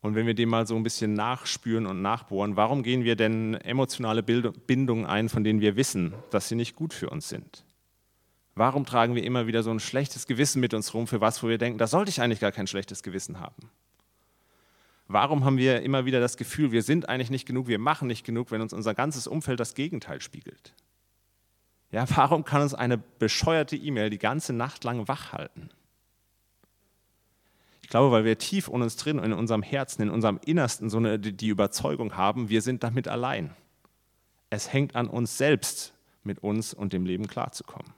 Und 0.00 0.14
wenn 0.14 0.26
wir 0.26 0.34
dem 0.34 0.48
mal 0.48 0.66
so 0.66 0.76
ein 0.76 0.82
bisschen 0.82 1.14
nachspüren 1.14 1.86
und 1.86 2.02
nachbohren, 2.02 2.56
warum 2.56 2.82
gehen 2.82 3.02
wir 3.02 3.16
denn 3.16 3.54
emotionale 3.54 4.22
Bindungen 4.22 5.06
ein, 5.06 5.28
von 5.28 5.42
denen 5.42 5.60
wir 5.60 5.74
wissen, 5.74 6.14
dass 6.30 6.48
sie 6.48 6.54
nicht 6.54 6.76
gut 6.76 6.94
für 6.94 7.10
uns 7.10 7.28
sind? 7.28 7.64
Warum 8.54 8.86
tragen 8.86 9.14
wir 9.14 9.24
immer 9.24 9.46
wieder 9.46 9.62
so 9.62 9.70
ein 9.70 9.80
schlechtes 9.80 10.26
Gewissen 10.26 10.60
mit 10.60 10.74
uns 10.74 10.94
rum 10.94 11.06
für 11.06 11.20
was, 11.20 11.42
wo 11.42 11.48
wir 11.48 11.58
denken, 11.58 11.78
da 11.78 11.86
sollte 11.86 12.10
ich 12.10 12.20
eigentlich 12.20 12.40
gar 12.40 12.52
kein 12.52 12.66
schlechtes 12.66 13.02
Gewissen 13.02 13.40
haben? 13.40 13.70
Warum 15.08 15.44
haben 15.44 15.56
wir 15.56 15.80
immer 15.82 16.04
wieder 16.04 16.20
das 16.20 16.36
Gefühl, 16.36 16.70
wir 16.70 16.82
sind 16.82 17.08
eigentlich 17.08 17.30
nicht 17.30 17.46
genug, 17.46 17.66
wir 17.66 17.78
machen 17.78 18.06
nicht 18.06 18.24
genug, 18.24 18.50
wenn 18.50 18.60
uns 18.60 18.74
unser 18.74 18.94
ganzes 18.94 19.26
Umfeld 19.26 19.58
das 19.58 19.74
Gegenteil 19.74 20.20
spiegelt? 20.20 20.74
Ja, 21.90 22.04
warum 22.16 22.44
kann 22.44 22.60
uns 22.60 22.74
eine 22.74 22.98
bescheuerte 22.98 23.74
E-Mail 23.74 24.10
die 24.10 24.18
ganze 24.18 24.52
Nacht 24.52 24.84
lang 24.84 25.08
wach 25.08 25.32
halten? 25.32 25.70
Ich 27.82 27.88
glaube, 27.88 28.12
weil 28.12 28.26
wir 28.26 28.36
tief 28.36 28.68
in 28.68 28.82
uns 28.82 28.96
drin, 28.96 29.18
in 29.18 29.32
unserem 29.32 29.62
Herzen, 29.62 30.02
in 30.02 30.10
unserem 30.10 30.38
Innersten 30.44 30.90
so 30.90 30.98
eine, 30.98 31.18
die 31.18 31.48
Überzeugung 31.48 32.16
haben, 32.16 32.50
wir 32.50 32.60
sind 32.60 32.82
damit 32.84 33.08
allein. 33.08 33.56
Es 34.50 34.70
hängt 34.74 34.94
an 34.94 35.08
uns 35.08 35.38
selbst, 35.38 35.94
mit 36.22 36.40
uns 36.40 36.74
und 36.74 36.92
dem 36.92 37.06
Leben 37.06 37.28
klarzukommen. 37.28 37.94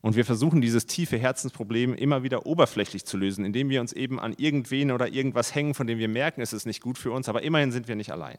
Und 0.00 0.16
wir 0.16 0.24
versuchen 0.24 0.60
dieses 0.60 0.86
tiefe 0.86 1.18
Herzensproblem 1.18 1.94
immer 1.94 2.22
wieder 2.22 2.46
oberflächlich 2.46 3.04
zu 3.04 3.16
lösen, 3.16 3.44
indem 3.44 3.68
wir 3.68 3.80
uns 3.80 3.92
eben 3.92 4.20
an 4.20 4.34
irgendwen 4.36 4.92
oder 4.92 5.08
irgendwas 5.08 5.54
hängen, 5.54 5.74
von 5.74 5.86
dem 5.86 5.98
wir 5.98 6.08
merken, 6.08 6.40
es 6.40 6.52
ist 6.52 6.66
nicht 6.66 6.80
gut 6.80 6.98
für 6.98 7.10
uns, 7.10 7.28
aber 7.28 7.42
immerhin 7.42 7.72
sind 7.72 7.88
wir 7.88 7.96
nicht 7.96 8.12
allein. 8.12 8.38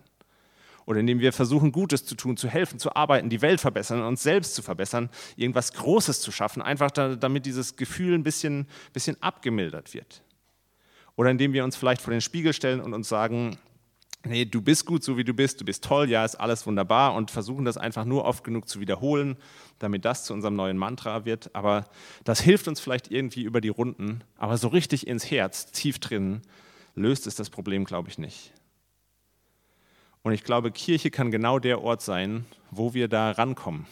Oder 0.86 1.02
indem 1.02 1.20
wir 1.20 1.34
versuchen, 1.34 1.72
Gutes 1.72 2.06
zu 2.06 2.16
tun, 2.16 2.38
zu 2.38 2.48
helfen, 2.48 2.80
zu 2.80 2.96
arbeiten, 2.96 3.30
die 3.30 3.42
Welt 3.42 3.62
verbessern, 3.62 4.02
uns 4.02 4.24
selbst 4.24 4.56
zu 4.56 4.62
verbessern, 4.62 5.10
irgendwas 5.36 5.74
Großes 5.74 6.22
zu 6.22 6.32
schaffen, 6.32 6.62
einfach 6.62 6.90
damit 6.92 7.46
dieses 7.46 7.76
Gefühl 7.76 8.16
ein 8.16 8.24
bisschen, 8.24 8.66
bisschen 8.94 9.22
abgemildert 9.22 9.94
wird. 9.94 10.24
Oder 11.16 11.30
indem 11.32 11.54
wir 11.54 11.66
uns 11.66 11.76
vielleicht 11.76 12.02
vor 12.02 12.12
den 12.12 12.22
Spiegel 12.22 12.54
stellen 12.54 12.80
und 12.80 12.94
uns 12.94 13.10
sagen, 13.10 13.58
nee, 14.26 14.46
du 14.46 14.62
bist 14.62 14.86
gut, 14.86 15.04
so 15.04 15.18
wie 15.18 15.24
du 15.24 15.34
bist, 15.34 15.62
du 15.62 15.66
bist 15.66 15.84
toll, 15.84 16.10
ja, 16.10 16.26
ist 16.26 16.36
alles 16.36 16.66
wunderbar 16.68 17.14
und 17.16 17.32
versuchen 17.32 17.66
das 17.66 17.78
einfach 17.78 18.06
nur 18.06 18.26
oft 18.26 18.44
genug 18.44 18.68
zu 18.68 18.80
wiederholen, 18.80 19.38
damit 19.80 20.06
das 20.06 20.26
zu 20.26 20.34
unserem 20.34 20.56
neuen 20.56 20.78
Mantra 20.78 21.26
wird. 21.26 21.56
Aber 21.56 21.86
das 22.24 22.42
hilft 22.42 22.68
uns 22.68 22.80
vielleicht 22.80 23.12
irgendwie 23.12 23.44
über 23.44 23.62
die 23.62 23.70
Runden, 23.70 24.24
aber 24.38 24.58
so 24.58 24.68
richtig 24.68 25.08
ins 25.08 25.30
Herz, 25.30 25.72
tief 25.72 26.00
drin, 26.00 26.42
löst 26.96 27.28
es 27.28 27.36
das 27.36 27.50
Problem, 27.50 27.86
glaube 27.86 28.10
ich, 28.10 28.18
nicht. 28.18 28.54
Und 30.22 30.34
ich 30.34 30.44
glaube, 30.44 30.72
Kirche 30.72 31.12
kann 31.12 31.32
genau 31.32 31.60
der 31.60 31.82
Ort 31.82 32.02
sein, 32.02 32.46
wo 32.72 32.94
wir 32.94 33.08
da 33.08 33.32
rankommen, 33.32 33.88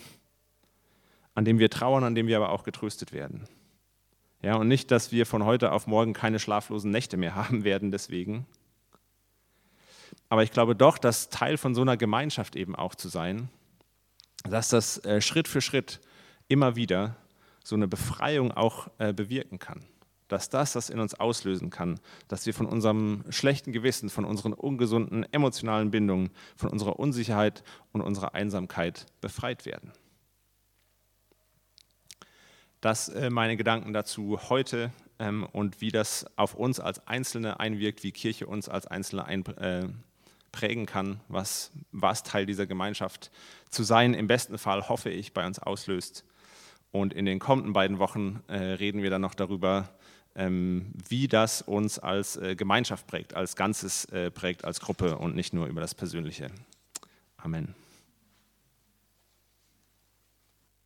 an 1.36 1.46
dem 1.46 1.58
wir 1.58 1.70
trauern, 1.70 2.04
an 2.04 2.16
dem 2.16 2.28
wir 2.28 2.38
aber 2.38 2.52
auch 2.52 2.64
getröstet 2.64 3.14
werden. 3.14 3.48
Ja, 4.42 4.56
und 4.56 4.68
nicht, 4.68 4.92
dass 4.92 5.12
wir 5.12 5.26
von 5.26 5.46
heute 5.46 5.72
auf 5.72 5.88
morgen 5.88 6.14
keine 6.14 6.40
schlaflosen 6.40 6.92
Nächte 6.92 7.18
mehr 7.18 7.36
haben 7.50 7.64
werden 7.64 7.92
deswegen, 7.92 8.46
aber 10.30 10.44
ich 10.44 10.52
glaube 10.52 10.76
doch, 10.76 10.98
dass 10.98 11.30
Teil 11.30 11.58
von 11.58 11.76
so 11.76 11.82
einer 11.82 11.98
Gemeinschaft 11.98 12.56
eben 12.56 12.76
auch 12.76 12.96
zu 12.96 13.08
sein, 13.08 13.50
dass 14.44 14.70
das 14.70 15.04
äh, 15.06 15.22
Schritt 15.22 15.48
für 15.48 15.62
Schritt 15.62 16.00
immer 16.48 16.76
wieder 16.76 17.16
so 17.64 17.76
eine 17.76 17.88
Befreiung 17.88 18.52
auch 18.52 18.90
äh, 18.98 19.14
bewirken 19.14 19.60
kann. 19.60 19.86
Dass 20.28 20.50
das 20.50 20.74
das 20.74 20.90
in 20.90 21.00
uns 21.00 21.16
auslösen 21.16 21.70
kann, 21.70 22.00
dass 22.28 22.46
wir 22.46 22.54
von 22.54 22.66
unserem 22.66 23.24
schlechten 23.30 23.72
Gewissen, 23.72 24.10
von 24.10 24.26
unseren 24.26 24.54
ungesunden 24.54 25.26
emotionalen 25.32 25.92
Bindungen, 25.92 26.32
von 26.58 26.70
unserer 26.70 27.00
Unsicherheit 27.00 27.64
und 27.94 28.02
unserer 28.02 28.36
Einsamkeit 28.36 29.06
befreit 29.22 29.66
werden. 29.66 29.94
Das 32.82 33.10
äh, 33.10 33.30
meine 33.30 33.58
Gedanken 33.58 33.94
dazu 33.94 34.40
heute 34.50 34.92
ähm, 35.20 35.46
und 35.52 35.82
wie 35.82 35.92
das 35.92 36.26
auf 36.36 36.56
uns 36.56 36.80
als 36.80 37.08
Einzelne 37.08 37.60
einwirkt, 37.60 38.04
wie 38.04 38.12
Kirche 38.12 38.48
uns 38.48 38.70
als 38.70 38.86
Einzelne 38.86 39.26
ein, 39.26 39.46
äh, 39.46 39.88
prägen 40.58 40.88
kann, 40.88 41.20
was, 41.28 41.72
was 41.92 42.24
Teil 42.24 42.48
dieser 42.48 42.66
Gemeinschaft 42.66 43.30
zu 43.70 43.84
sein, 43.84 44.16
im 44.16 44.26
besten 44.26 44.58
Fall 44.58 44.90
hoffe 44.90 45.12
ich, 45.12 45.34
bei 45.34 45.46
uns 45.46 45.60
auslöst. 45.60 46.26
Und 46.92 47.14
in 47.14 47.26
den 47.26 47.38
kommenden 47.38 47.74
beiden 47.74 48.00
Wochen 48.00 48.42
äh, 48.48 48.56
reden 48.56 49.04
wir 49.04 49.12
dann 49.12 49.22
noch 49.22 49.36
darüber, 49.36 49.90
ähm, 50.36 50.94
wie 51.10 51.28
das 51.28 51.62
uns 51.62 52.00
als 52.00 52.38
äh, 52.38 52.56
Gemeinschaft 52.56 53.06
prägt, 53.06 53.36
als 53.36 53.56
Ganzes 53.56 54.06
äh, 54.06 54.32
prägt, 54.32 54.66
als 54.66 54.80
Gruppe 54.80 55.18
und 55.18 55.36
nicht 55.36 55.54
nur 55.54 55.68
über 55.68 55.82
das 55.82 55.94
Persönliche. 55.94 56.48
Amen. 57.38 57.76